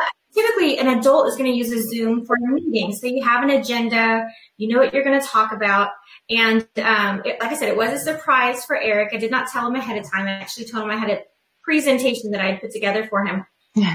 typically 0.55 0.79
an 0.79 0.99
adult 0.99 1.29
is 1.29 1.37
going 1.37 1.51
to 1.51 1.57
use 1.57 1.71
a 1.73 1.83
Zoom 1.83 2.25
for 2.25 2.37
a 2.37 2.53
meeting, 2.53 2.93
so 2.93 3.07
you 3.07 3.23
have 3.23 3.43
an 3.43 3.51
agenda, 3.51 4.27
you 4.57 4.69
know 4.69 4.79
what 4.79 4.93
you're 4.93 5.05
going 5.05 5.21
to 5.21 5.27
talk 5.27 5.53
about, 5.53 5.90
and 6.31 6.67
um, 6.79 7.23
it, 7.25 7.40
like 7.40 7.53
I 7.53 7.55
said, 7.55 7.69
it 7.69 7.77
was 7.77 7.93
a 7.93 8.05
surprise 8.05 8.64
for 8.64 8.77
Eric. 8.77 9.11
I 9.12 9.19
did 9.19 9.31
not 9.31 9.49
tell 9.49 9.67
him 9.67 9.75
ahead 9.75 9.99
of 9.99 10.11
time. 10.11 10.27
I 10.27 10.33
actually 10.33 10.67
told 10.67 10.85
him 10.85 10.90
I 10.90 10.97
had 10.97 11.11
a 11.11 11.21
presentation 11.62 12.31
that 12.33 12.40
I 12.40 12.53
had 12.53 12.61
put 12.61 12.71
together 12.71 13.07
for 13.07 13.25
him, 13.25 13.45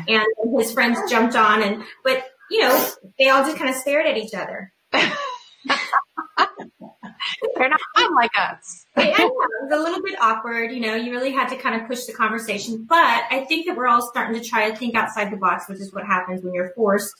and 0.07 0.25
his 0.57 0.71
friends 0.71 0.99
jumped 1.09 1.35
on, 1.35 1.63
and 1.63 1.83
but 2.03 2.23
you 2.51 2.61
know 2.61 2.89
they 3.17 3.29
all 3.29 3.43
just 3.43 3.57
kind 3.57 3.69
of 3.69 3.75
stared 3.75 4.05
at 4.05 4.17
each 4.17 4.33
other. 4.33 4.71
They're 7.55 7.69
not 7.69 7.79
fun 7.95 8.15
like 8.15 8.31
us. 8.37 8.85
I 8.95 9.05
know, 9.05 9.13
it 9.27 9.33
was 9.33 9.71
a 9.71 9.77
little 9.81 10.01
bit 10.01 10.15
awkward, 10.21 10.71
you 10.71 10.79
know, 10.81 10.95
you 10.95 11.11
really 11.11 11.31
had 11.31 11.49
to 11.49 11.55
kind 11.57 11.79
of 11.81 11.87
push 11.87 12.05
the 12.05 12.13
conversation, 12.13 12.85
but 12.87 13.23
I 13.31 13.45
think 13.47 13.67
that 13.67 13.75
we're 13.77 13.87
all 13.87 14.01
starting 14.09 14.41
to 14.41 14.47
try 14.47 14.69
to 14.69 14.75
think 14.75 14.95
outside 14.95 15.31
the 15.31 15.37
box, 15.37 15.67
which 15.69 15.79
is 15.79 15.93
what 15.93 16.05
happens 16.05 16.43
when 16.43 16.53
you're 16.53 16.71
forced 16.75 17.13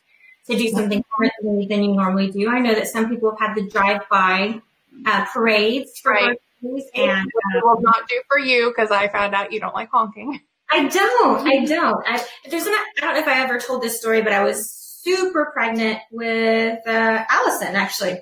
to 0.48 0.58
do 0.58 0.68
something 0.70 1.04
differently 1.20 1.68
than 1.68 1.84
you 1.84 1.94
normally 1.94 2.32
do. 2.32 2.50
I 2.50 2.60
know 2.60 2.74
that 2.74 2.88
some 2.88 3.10
people 3.10 3.36
have 3.38 3.50
had 3.50 3.56
the 3.58 3.70
drive-by 3.70 4.62
uh, 5.06 5.26
parades 5.34 6.00
for 6.00 6.12
Right. 6.12 6.38
and 6.62 7.28
uh, 7.28 7.60
will 7.64 7.82
not 7.82 8.08
do 8.10 8.22
for 8.28 8.38
you 8.40 8.70
because 8.70 8.92
I 8.92 9.08
found 9.08 9.34
out 9.36 9.54
you 9.54 9.60
don't 9.60 9.76
like 9.76 9.90
honking. 9.92 10.40
I 10.72 10.88
don't. 10.88 11.48
I 11.48 11.66
don't. 11.66 12.04
I, 12.06 12.24
there's 12.50 12.66
an, 12.66 12.74
I 12.74 12.92
don't 13.00 13.14
know 13.14 13.20
if 13.22 13.28
I 13.28 13.42
ever 13.42 13.60
told 13.60 13.82
this 13.82 13.98
story, 14.00 14.22
but 14.22 14.34
I 14.34 14.44
was 14.44 14.70
super 14.72 15.52
pregnant 15.54 16.00
with 16.12 16.80
uh, 16.86 17.26
Allison 17.30 17.76
actually, 17.76 18.20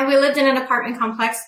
and 0.00 0.08
we 0.08 0.16
lived 0.16 0.38
in 0.38 0.48
an 0.48 0.56
apartment 0.56 0.98
complex. 0.98 1.42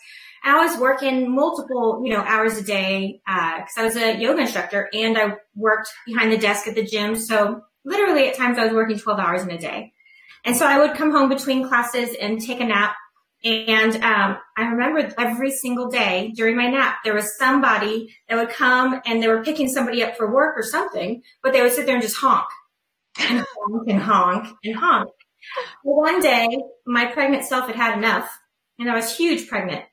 I 0.45 0.65
was 0.65 0.79
working 0.79 1.35
multiple, 1.35 2.03
you 2.05 2.13
know, 2.13 2.21
hours 2.21 2.59
a 2.59 2.63
day 2.63 3.23
because 3.25 3.79
I 3.79 3.83
was 3.85 3.97
a 3.97 4.17
yoga 4.17 4.43
instructor 4.43 4.91
and 4.93 5.17
I 5.17 5.37
worked 5.55 5.89
behind 6.05 6.33
the 6.33 6.37
desk 6.37 6.69
at 6.69 6.75
the 6.75 6.85
gym. 6.85 7.17
So 7.17 7.63
literally 7.85 8.29
at 8.29 8.37
times 8.37 8.59
I 8.59 8.65
was 8.65 8.75
working 8.75 8.99
12 8.99 9.19
hours 9.19 9.43
in 9.43 9.51
a 9.51 9.59
day. 9.59 9.93
And 10.45 10.57
so 10.57 10.67
I 10.67 10.79
would 10.79 10.97
come 10.97 11.13
home 11.13 11.29
between 11.29 11.67
classes 11.67 12.15
and 12.21 12.41
take 12.41 12.61
a 12.61 12.65
nap. 12.65 12.95
And 13.45 13.97
um, 14.05 14.39
I 14.57 14.65
remember 14.65 15.13
every 15.19 15.51
single 15.51 15.89
day 15.89 16.33
during 16.37 16.57
my 16.57 16.69
nap, 16.69 16.99
there 17.05 17.15
was 17.15 17.37
somebody 17.39 18.15
that 18.29 18.37
would 18.37 18.51
come 18.51 19.01
and 19.07 19.23
they 19.23 19.29
were 19.29 19.43
picking 19.43 19.69
somebody 19.69 20.03
up 20.03 20.17
for 20.17 20.33
work 20.33 20.59
or 20.59 20.63
something, 20.63 21.23
but 21.43 21.53
they 21.53 21.63
would 21.63 21.73
sit 21.73 21.87
there 21.87 21.95
and 21.95 22.03
just 22.03 22.17
honk 22.17 22.47
and 23.19 23.47
honk 23.57 23.89
and 23.89 24.01
honk 24.01 24.49
and 24.63 24.77
honk. 24.77 25.09
Well, 25.85 25.97
one 25.97 26.21
day, 26.21 26.49
my 26.87 27.07
pregnant 27.07 27.45
self 27.45 27.67
had 27.67 27.77
had 27.77 27.99
enough, 27.99 28.31
and 28.83 28.91
I 28.91 28.97
was 28.97 29.17
huge 29.17 29.49
pregnant. 29.49 29.85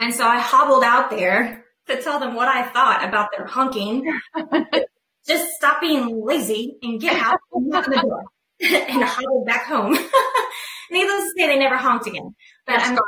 And 0.00 0.14
so 0.14 0.26
I 0.26 0.38
hobbled 0.38 0.82
out 0.82 1.10
there 1.10 1.64
to 1.86 2.02
tell 2.02 2.18
them 2.18 2.34
what 2.34 2.48
I 2.48 2.62
thought 2.68 3.06
about 3.06 3.28
their 3.36 3.46
honking. 3.46 4.10
Just 5.26 5.52
stop 5.54 5.80
being 5.80 6.24
lazy 6.24 6.76
and 6.82 7.00
get 7.00 7.14
out 7.20 7.38
and 7.52 7.66
knock 7.66 7.84
the 7.84 7.96
door. 7.96 8.24
and 8.60 9.02
hobbled 9.02 9.46
back 9.46 9.66
home. 9.66 9.92
Needless 10.90 11.24
to 11.24 11.32
say, 11.36 11.46
they 11.46 11.58
never 11.58 11.76
honked 11.76 12.06
again. 12.06 12.34
But 12.66 12.80
I'm 12.80 12.98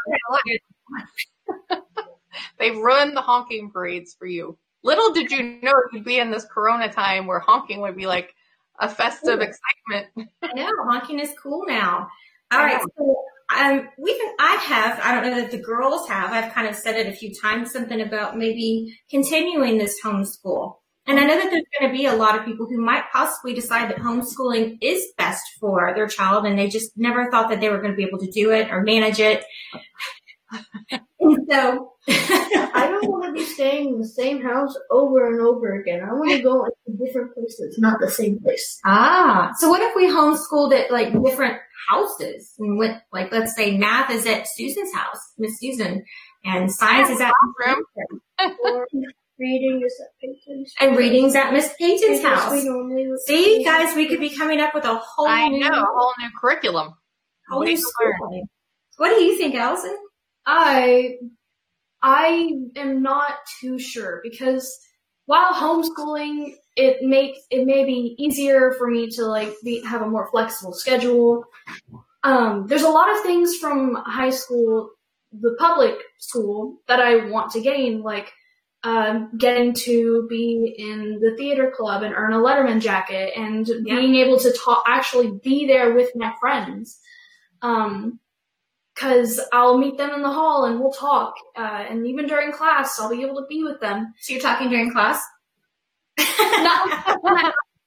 They've 2.59 2.77
ruined 2.77 3.17
the 3.17 3.23
honking 3.23 3.71
parades 3.71 4.15
for 4.19 4.27
you. 4.27 4.59
Little 4.83 5.13
did 5.13 5.31
you 5.31 5.59
know 5.63 5.75
you'd 5.93 6.05
be 6.05 6.19
in 6.19 6.31
this 6.31 6.45
corona 6.45 6.93
time 6.93 7.27
where 7.27 7.39
honking 7.39 7.81
would 7.81 7.97
be 7.97 8.07
like 8.07 8.35
a 8.79 8.89
festive 8.89 9.41
excitement. 9.41 10.29
I 10.43 10.53
know 10.55 10.71
honking 10.85 11.19
is 11.19 11.33
cool 11.43 11.65
now. 11.67 12.09
All 12.51 12.59
right, 12.59 12.81
so 12.97 13.25
um, 13.57 13.89
we 13.99 14.19
can. 14.19 14.35
I 14.39 14.55
have. 14.57 15.01
I 15.03 15.15
don't 15.15 15.31
know 15.31 15.41
that 15.41 15.51
the 15.51 15.63
girls 15.63 16.09
have. 16.09 16.33
I've 16.33 16.53
kind 16.53 16.69
of 16.69 16.77
said 16.77 16.97
it 16.97 17.07
a 17.07 17.17
few 17.17 17.33
times. 17.35 17.73
Something 17.73 18.01
about 18.01 18.37
maybe 18.37 18.99
continuing 19.11 19.79
this 19.79 19.97
homeschool. 20.05 20.77
And 21.07 21.19
I 21.19 21.25
know 21.25 21.37
that 21.37 21.51
there's 21.51 21.65
going 21.81 21.91
to 21.91 21.97
be 21.97 22.05
a 22.05 22.15
lot 22.15 22.39
of 22.39 22.45
people 22.45 22.67
who 22.67 22.79
might 22.79 23.05
possibly 23.11 23.55
decide 23.55 23.89
that 23.89 23.97
homeschooling 23.97 24.77
is 24.83 25.03
best 25.17 25.43
for 25.59 25.93
their 25.95 26.07
child, 26.07 26.45
and 26.45 26.59
they 26.59 26.69
just 26.69 26.91
never 26.97 27.31
thought 27.31 27.49
that 27.49 27.61
they 27.61 27.71
were 27.71 27.81
going 27.81 27.93
to 27.93 27.97
be 27.97 28.05
able 28.05 28.19
to 28.19 28.31
do 28.31 28.51
it 28.51 28.71
or 28.71 28.83
manage 28.83 29.19
it. 29.19 29.43
And 31.21 31.47
so, 31.51 31.93
I 32.09 32.89
don't 32.91 33.11
want 33.11 33.25
to 33.27 33.33
be 33.33 33.45
staying 33.45 33.89
in 33.95 34.01
the 34.01 34.07
same 34.07 34.43
house 34.43 34.77
over 34.91 35.27
and 35.33 35.41
over 35.41 35.81
again. 35.81 36.01
I 36.03 36.13
want 36.15 36.31
to 36.31 36.43
go 36.43 36.65
into 36.65 37.05
different 37.05 37.35
places, 37.35 37.79
not 37.79 38.01
the 38.01 38.11
same 38.11 38.39
place. 38.41 38.81
ah, 38.85 39.53
so 39.59 39.69
what 39.71 39.83
if 39.83 39.95
we 39.95 40.07
homeschooled 40.09 40.73
at 40.79 40.91
like 40.91 41.13
different 41.23 41.59
houses 41.91 42.53
and 42.59 42.79
went 42.79 42.99
like 43.13 43.31
let's 43.33 43.55
say 43.55 43.77
math 43.77 44.11
is 44.11 44.27
at 44.27 44.47
Susan's 44.49 44.93
house, 44.95 45.21
Miss 45.39 45.59
Susan, 45.61 46.05
and 46.45 46.73
science 46.73 47.11
is 47.11 47.21
at 47.21 47.33
Room. 47.67 47.85
Or 48.65 48.87
reading 49.39 49.83
is 49.85 49.95
at 50.01 50.09
Peyton's. 50.21 50.73
and 50.81 50.97
reading's 50.97 51.35
at 51.37 51.53
Miss 51.53 51.73
Peyton's 51.79 52.23
house. 52.23 52.51
we 52.53 52.65
normally 52.65 53.07
would- 53.09 53.21
See, 53.21 53.63
guys, 53.65 53.95
we 53.95 54.09
could 54.09 54.19
be 54.21 54.31
coming 54.31 54.61
up 54.61 54.75
with 54.75 54.85
a 54.85 54.97
whole 54.97 55.29
I 55.29 55.49
new, 55.49 55.61
know, 55.61 55.69
a 55.69 55.87
whole 55.87 56.13
new 56.19 56.29
curriculum. 56.41 56.95
whole 57.49 57.63
new 57.63 57.77
school. 57.77 58.47
What 58.97 59.11
do 59.11 59.23
you 59.23 59.37
think, 59.39 59.55
Allison? 59.55 59.97
I 60.49 61.19
I 62.03 62.55
am 62.77 63.03
not 63.03 63.35
too 63.61 63.79
sure 63.79 64.21
because 64.23 64.79
while 65.27 65.53
homeschooling 65.53 66.55
it 66.75 67.03
makes 67.03 67.41
it 67.51 67.67
may 67.67 67.85
be 67.85 68.17
easier 68.19 68.73
for 68.79 68.89
me 68.89 69.11
to 69.11 69.27
like 69.27 69.53
be, 69.63 69.85
have 69.85 70.01
a 70.01 70.09
more 70.09 70.31
flexible 70.31 70.73
schedule. 70.73 71.45
Um, 72.25 72.67
there's 72.67 72.83
a 72.83 72.89
lot 72.89 73.15
of 73.15 73.23
things 73.23 73.57
from 73.57 73.95
high 74.07 74.31
school, 74.31 74.91
the 75.33 75.55
public 75.59 75.97
school 76.19 76.79
that 76.89 76.99
I 76.99 77.27
want 77.27 77.53
to 77.53 77.61
gain, 77.61 78.03
like 78.03 78.33
um, 78.85 79.31
getting 79.37 79.75
to 79.75 80.27
be 80.31 80.75
in 80.79 81.21
the 81.21 81.37
theater 81.37 81.73
club 81.77 82.03
and 82.03 82.15
earn 82.15 82.33
a 82.33 82.39
Letterman 82.39 82.81
jacket, 82.81 83.33
and 83.37 83.67
being 83.85 84.15
able 84.15 84.39
to 84.39 84.53
talk, 84.65 84.83
actually 84.87 85.39
be 85.43 85.67
there 85.67 85.95
with 85.95 86.11
my 86.15 86.33
friends. 86.41 86.99
Um, 87.61 88.19
because 88.99 89.41
I'll 89.53 89.79
meet 89.79 89.97
them 89.97 90.11
in 90.11 90.23
the 90.23 90.31
hall 90.31 90.65
and 90.65 90.81
we'll 90.81 90.91
talk. 90.93 91.35
Uh, 91.57 91.85
and 91.89 92.07
even 92.07 92.27
during 92.27 92.51
class, 92.51 92.99
I'll 92.99 93.11
be 93.11 93.23
able 93.23 93.37
to 93.37 93.47
be 93.49 93.63
with 93.63 93.81
them. 93.81 94.13
So 94.21 94.33
you're 94.33 94.43
talking 94.43 94.71
during 94.71 94.91
class? 94.91 95.23
Not, 96.19 97.15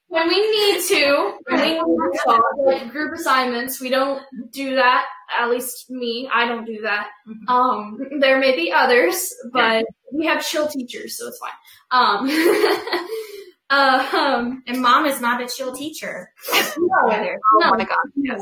when 0.08 0.28
we 0.28 0.50
need 0.50 0.82
to, 0.88 1.34
when 1.48 1.60
we 1.60 1.72
need 1.74 1.80
to 1.80 2.18
talk, 2.24 2.42
like 2.64 2.90
group 2.90 3.12
assignments, 3.14 3.78
we 3.78 3.90
don't 3.90 4.22
do 4.50 4.76
that. 4.76 5.04
At 5.38 5.50
least 5.50 5.90
me, 5.90 6.30
I 6.32 6.46
don't 6.46 6.64
do 6.64 6.80
that. 6.82 7.08
Um, 7.46 7.98
there 8.20 8.38
may 8.38 8.56
be 8.56 8.72
others, 8.72 9.34
but 9.52 9.84
we 10.12 10.26
have 10.26 10.46
chill 10.46 10.66
teachers, 10.66 11.18
so 11.18 11.28
it's 11.28 11.38
fine. 11.38 11.50
Um, 11.90 12.28
uh, 13.70 14.08
um, 14.16 14.62
And 14.66 14.80
mom 14.80 15.04
is 15.04 15.20
not 15.20 15.42
a 15.42 15.48
chill 15.48 15.74
teacher. 15.74 16.30
no, 16.78 17.10
Either. 17.10 17.38
Oh 17.54 17.58
no, 17.60 17.70
my 17.70 17.84
god. 17.84 17.96
Yes. 18.16 18.40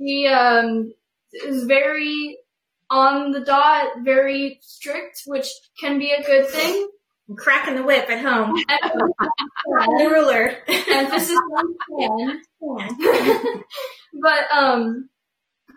She 0.00 0.26
um, 0.26 0.92
is 1.32 1.64
very 1.64 2.38
on 2.90 3.30
the 3.32 3.40
dot, 3.40 3.88
very 4.04 4.58
strict, 4.60 5.22
which 5.26 5.48
can 5.80 5.98
be 5.98 6.12
a 6.12 6.22
good 6.22 6.46
thing. 6.48 6.88
Cracking 7.36 7.76
the 7.76 7.82
whip 7.82 8.10
at 8.10 8.20
home. 8.20 8.54
the 8.54 9.12
And 9.66 10.10
ruler. 10.12 10.58
emphasis 10.68 11.38
on 11.56 11.74
can. 11.98 12.42
but 14.20 14.50
um, 14.52 15.08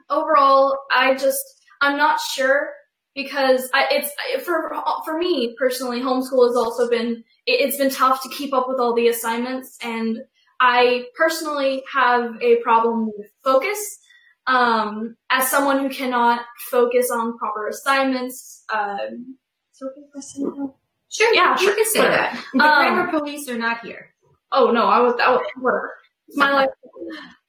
overall, 0.09 0.77
I 0.91 1.15
just 1.15 1.41
I'm 1.81 1.97
not 1.97 2.19
sure 2.19 2.69
because 3.13 3.69
I, 3.73 3.87
it's 3.91 4.43
for 4.43 4.73
for 5.05 5.17
me 5.17 5.55
personally. 5.57 6.01
Homeschool 6.01 6.47
has 6.47 6.55
also 6.57 6.89
been 6.89 7.23
it's 7.45 7.77
been 7.77 7.91
tough 7.91 8.21
to 8.23 8.29
keep 8.29 8.53
up 8.53 8.67
with 8.67 8.79
all 8.79 8.93
the 8.93 9.07
assignments, 9.07 9.77
and 9.81 10.17
I 10.59 11.05
personally 11.17 11.83
have 11.93 12.35
a 12.41 12.57
problem 12.57 13.05
with 13.17 13.27
focus. 13.43 13.99
Um, 14.47 15.15
as 15.31 15.49
someone 15.49 15.79
who 15.79 15.89
cannot 15.89 16.41
focus 16.69 17.09
on 17.11 17.37
proper 17.37 17.67
assignments, 17.67 18.63
um, 18.73 19.37
so 19.71 19.87
okay 19.87 20.01
if 20.01 20.09
I 20.15 20.19
say 20.19 20.41
no? 20.43 20.75
Sure, 21.09 21.33
Yeah, 21.33 21.51
you 21.59 21.65
sure, 21.67 21.75
can 21.75 21.85
say 21.85 21.99
sure. 22.01 22.09
that. 22.09 22.43
The 22.53 22.63
Um, 22.63 22.93
grammar 22.95 23.19
police 23.19 23.49
are 23.49 23.57
not 23.57 23.79
here. 23.85 24.13
Oh 24.51 24.71
no, 24.71 24.85
I 24.85 24.99
was 24.99 25.15
that 25.17 25.29
was 25.29 25.41
whatever. 25.55 25.93
It's 26.27 26.37
my 26.37 26.51
life. 26.53 26.69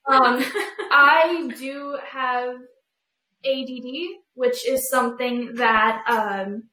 Um, 0.09 0.45
I 0.91 1.51
do 1.59 1.99
have 2.09 2.55
ADD, 3.45 3.89
which 4.35 4.67
is 4.67 4.89
something 4.89 5.55
that 5.57 6.03
um, 6.09 6.65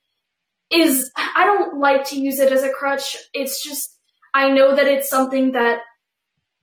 is 0.72 1.12
I 1.18 1.46
don't 1.46 1.80
like 1.80 2.06
to 2.10 2.20
use 2.20 2.40
it 2.40 2.52
as 2.52 2.64
a 2.64 2.70
crutch. 2.70 3.18
It's 3.34 3.64
just 3.64 3.98
I 4.34 4.50
know 4.52 4.76
that 4.76 4.88
it's 4.88 5.10
something 5.10 5.52
that 5.54 5.80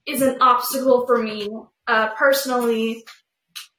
is 0.05 0.21
an 0.21 0.41
obstacle 0.41 1.05
for 1.05 1.21
me 1.21 1.49
uh, 1.87 2.09
personally 2.15 3.03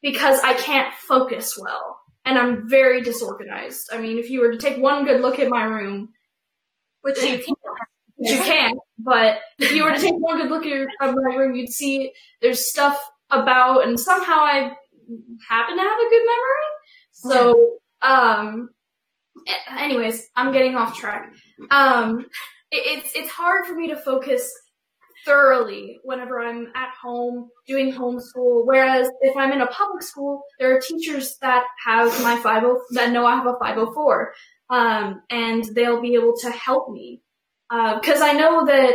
because 0.03 0.41
I 0.41 0.55
can't 0.55 0.93
focus 0.95 1.59
well 1.59 1.99
and 2.25 2.39
I'm 2.39 2.69
very 2.69 3.01
disorganized. 3.01 3.89
I 3.93 3.99
mean, 3.99 4.19
if 4.19 4.31
you 4.31 4.41
were 4.41 4.53
to 4.53 4.59
take 4.59 4.79
one 4.79 5.05
good 5.05 5.21
look 5.21 5.39
at 5.39 5.49
my 5.49 5.65
room, 5.65 6.11
Which 7.03 7.17
you 7.23 7.39
can. 7.39 7.55
you 8.19 8.37
can, 8.39 8.75
but 8.99 9.39
if 9.59 9.73
you 9.73 9.85
were 9.85 9.93
to 9.93 10.01
take 10.01 10.15
one 10.15 10.39
good 10.39 10.51
look 10.51 10.63
at 10.63 10.69
your 10.69 10.89
at 11.01 11.15
my 11.15 11.35
room, 11.35 11.55
you'd 11.55 11.73
see 11.73 12.13
there's 12.41 12.69
stuff 12.71 12.99
about, 13.31 13.87
and 13.87 13.99
somehow 13.99 14.41
I 14.41 14.73
happen 15.49 15.77
to 15.77 15.83
have 15.83 15.99
a 15.99 16.11
good 16.11 16.23
memory. 16.27 16.69
So, 17.13 17.77
um, 18.03 18.69
anyways, 19.79 20.29
I'm 20.37 20.53
getting 20.53 20.77
off 20.77 20.97
track. 20.97 21.33
Um, 21.71 22.27
it, 22.71 22.99
it's 22.99 23.13
it's 23.17 23.31
hard 23.31 23.67
for 23.67 23.75
me 23.75 23.89
to 23.89 23.97
focus 23.97 24.49
thoroughly 25.25 25.99
whenever 26.05 26.41
I'm 26.41 26.69
at 26.75 26.91
home 27.01 27.51
doing 27.67 27.93
homeschool. 27.93 28.67
Whereas 28.67 29.09
if 29.21 29.37
I'm 29.37 29.53
in 29.53 29.61
a 29.61 29.67
public 29.67 30.03
school, 30.03 30.43
there 30.59 30.77
are 30.77 30.81
teachers 30.81 31.37
that 31.41 31.65
have 31.85 32.09
my 32.23 32.37
50 32.37 32.51
that 32.93 33.13
know 33.13 33.27
I 33.27 33.37
have 33.37 33.47
a 33.47 33.57
504, 33.61 34.33
um, 34.71 35.23
and 35.31 35.65
they'll 35.75 36.03
be 36.03 36.15
able 36.15 36.35
to 36.43 36.51
help 36.51 36.91
me 36.91 37.21
because 37.71 38.21
I 38.21 38.33
know 38.33 38.67
that 38.67 38.95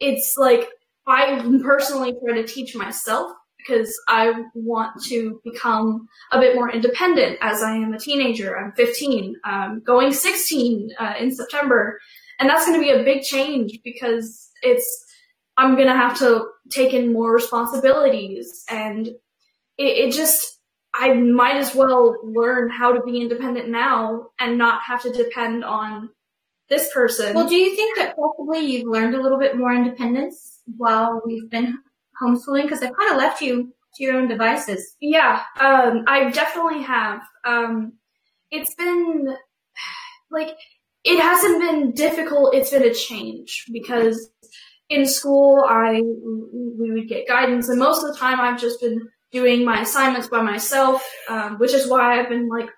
it's 0.00 0.34
like 0.36 0.68
I 1.06 1.40
personally 1.62 2.14
try 2.24 2.40
to 2.40 2.46
teach 2.46 2.74
myself 2.74 3.30
because 3.58 3.92
I 4.08 4.32
want 4.54 5.02
to 5.04 5.40
become 5.44 6.06
a 6.32 6.38
bit 6.38 6.54
more 6.54 6.70
independent 6.70 7.38
as 7.40 7.62
I 7.62 7.76
am 7.76 7.92
a 7.92 7.98
teenager. 7.98 8.56
I'm 8.56 8.72
15, 8.72 9.34
um, 9.44 9.82
going 9.84 10.12
16 10.12 10.90
uh, 10.98 11.14
in 11.18 11.34
September, 11.34 11.98
and 12.38 12.48
that's 12.48 12.66
going 12.66 12.80
to 12.80 12.84
be 12.84 12.92
a 12.92 13.04
big 13.04 13.22
change 13.22 13.80
because 13.84 14.50
it's 14.62 15.04
I'm 15.56 15.74
going 15.74 15.88
to 15.88 15.96
have 15.96 16.18
to 16.18 16.48
take 16.70 16.92
in 16.92 17.12
more 17.12 17.32
responsibilities, 17.32 18.64
and 18.68 19.06
it, 19.06 19.14
it 19.78 20.12
just 20.12 20.58
I 20.94 21.12
might 21.12 21.56
as 21.56 21.74
well 21.74 22.16
learn 22.22 22.70
how 22.70 22.92
to 22.92 23.02
be 23.02 23.20
independent 23.20 23.68
now 23.68 24.28
and 24.38 24.56
not 24.56 24.82
have 24.82 25.02
to 25.02 25.12
depend 25.12 25.64
on 25.64 26.10
this 26.68 26.90
person. 26.92 27.34
Well, 27.34 27.48
do 27.48 27.54
you 27.54 27.76
think 27.76 27.96
that 27.98 28.16
possibly 28.16 28.60
you've 28.60 28.88
learned 28.88 29.14
a 29.14 29.20
little 29.20 29.38
bit 29.38 29.56
more 29.56 29.72
independence 29.72 30.62
while 30.76 31.22
we've 31.24 31.50
been 31.50 31.78
homeschooling? 32.20 32.62
Because 32.62 32.80
they've 32.80 32.96
kind 32.96 33.12
of 33.12 33.18
left 33.18 33.40
you 33.40 33.74
to 33.94 34.04
your 34.04 34.16
own 34.16 34.28
devices. 34.28 34.96
Yeah, 35.00 35.42
um, 35.60 36.04
I 36.06 36.30
definitely 36.30 36.82
have. 36.82 37.20
Um, 37.44 37.94
it's 38.50 38.74
been 38.74 39.36
like 40.30 40.56
it 41.04 41.20
hasn't 41.20 41.60
been 41.60 41.92
difficult. 41.92 42.54
It's 42.54 42.70
been 42.70 42.82
a 42.82 42.94
change 42.94 43.66
because 43.72 44.30
in 44.88 45.06
school 45.06 45.64
I 45.68 46.00
we 46.78 46.92
would 46.92 47.08
get 47.08 47.28
guidance, 47.28 47.68
and 47.68 47.78
most 47.78 48.04
of 48.04 48.12
the 48.12 48.18
time 48.18 48.40
I've 48.40 48.60
just 48.60 48.80
been 48.80 49.08
doing 49.32 49.64
my 49.64 49.80
assignments 49.80 50.28
by 50.28 50.42
myself, 50.42 51.02
um, 51.28 51.58
which 51.58 51.72
is 51.72 51.88
why 51.88 52.20
I've 52.20 52.28
been 52.28 52.48
like 52.48 52.68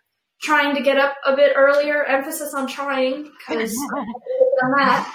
trying 0.40 0.74
to 0.76 0.82
get 0.82 0.98
up 0.98 1.14
a 1.26 1.36
bit 1.36 1.52
earlier. 1.56 2.04
Emphasis 2.04 2.54
on 2.54 2.66
trying 2.66 3.30
because 3.38 3.74
on 4.62 4.70
that. 4.76 5.14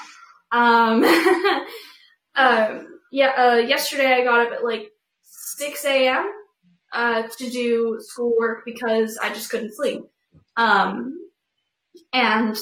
Um, 0.51 1.03
um, 2.36 2.99
yeah, 3.12 3.32
uh, 3.38 3.58
yesterday 3.58 4.13
I 4.13 4.23
got 4.23 4.47
up 4.47 4.53
at 4.53 4.63
like 4.63 4.91
6 5.23 5.86
a.m. 5.86 6.29
Uh, 6.91 7.23
to 7.39 7.49
do 7.49 7.97
schoolwork 7.99 8.63
because 8.65 9.17
I 9.21 9.29
just 9.29 9.49
couldn't 9.49 9.73
sleep. 9.73 10.03
Um, 10.58 11.17
and 12.13 12.56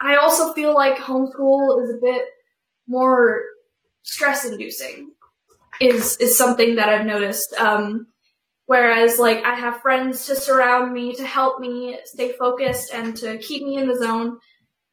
I 0.00 0.16
also 0.16 0.52
feel 0.52 0.72
like 0.72 0.98
homeschool 0.98 1.82
is 1.82 1.90
a 1.90 1.98
bit 2.00 2.22
more 2.90 3.40
stress 4.02 4.44
inducing 4.44 5.12
is 5.80 6.16
is 6.18 6.36
something 6.36 6.74
that 6.74 6.88
I've 6.88 7.06
noticed. 7.06 7.54
Um, 7.54 8.08
whereas 8.66 9.18
like 9.18 9.42
I 9.44 9.54
have 9.54 9.80
friends 9.80 10.26
to 10.26 10.34
surround 10.34 10.92
me 10.92 11.14
to 11.14 11.24
help 11.24 11.60
me 11.60 11.98
stay 12.04 12.32
focused 12.32 12.92
and 12.92 13.16
to 13.18 13.38
keep 13.38 13.62
me 13.62 13.76
in 13.76 13.88
the 13.88 13.96
zone. 13.96 14.38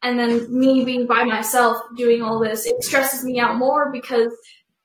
And 0.02 0.16
then 0.16 0.46
me 0.56 0.84
being 0.84 1.06
by 1.06 1.24
myself 1.24 1.76
doing 1.96 2.22
all 2.22 2.38
this, 2.38 2.66
it 2.66 2.82
stresses 2.84 3.24
me 3.24 3.40
out 3.40 3.56
more 3.56 3.90
because 3.90 4.32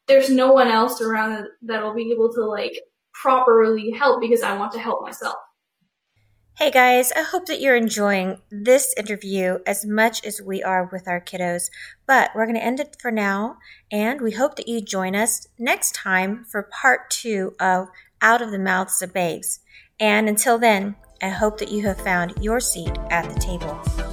there's 0.07 0.29
no 0.29 0.51
one 0.51 0.67
else 0.67 1.01
around 1.01 1.45
that'll 1.61 1.93
be 1.93 2.11
able 2.11 2.33
to 2.33 2.43
like 2.43 2.73
properly 3.13 3.91
help 3.91 4.21
because 4.21 4.41
I 4.41 4.57
want 4.57 4.71
to 4.73 4.79
help 4.79 5.03
myself. 5.03 5.35
Hey 6.55 6.69
guys, 6.69 7.11
I 7.13 7.23
hope 7.23 7.47
that 7.47 7.61
you're 7.61 7.75
enjoying 7.75 8.37
this 8.51 8.93
interview 8.95 9.57
as 9.65 9.87
much 9.87 10.23
as 10.23 10.39
we 10.39 10.61
are 10.61 10.87
with 10.91 11.07
our 11.07 11.19
kiddos. 11.19 11.71
But 12.05 12.29
we're 12.35 12.45
going 12.45 12.57
to 12.57 12.63
end 12.63 12.79
it 12.79 12.95
for 12.99 13.09
now, 13.09 13.57
and 13.91 14.21
we 14.21 14.33
hope 14.33 14.55
that 14.57 14.67
you 14.67 14.79
join 14.79 15.15
us 15.15 15.47
next 15.57 15.95
time 15.95 16.45
for 16.45 16.61
part 16.61 17.09
two 17.09 17.55
of 17.59 17.87
Out 18.21 18.43
of 18.43 18.51
the 18.51 18.59
Mouths 18.59 19.01
of 19.01 19.11
Babes. 19.11 19.61
And 19.99 20.29
until 20.29 20.59
then, 20.59 20.95
I 21.23 21.29
hope 21.29 21.57
that 21.57 21.71
you 21.71 21.87
have 21.87 21.99
found 21.99 22.35
your 22.39 22.59
seat 22.59 22.95
at 23.09 23.33
the 23.33 23.39
table. 23.39 24.12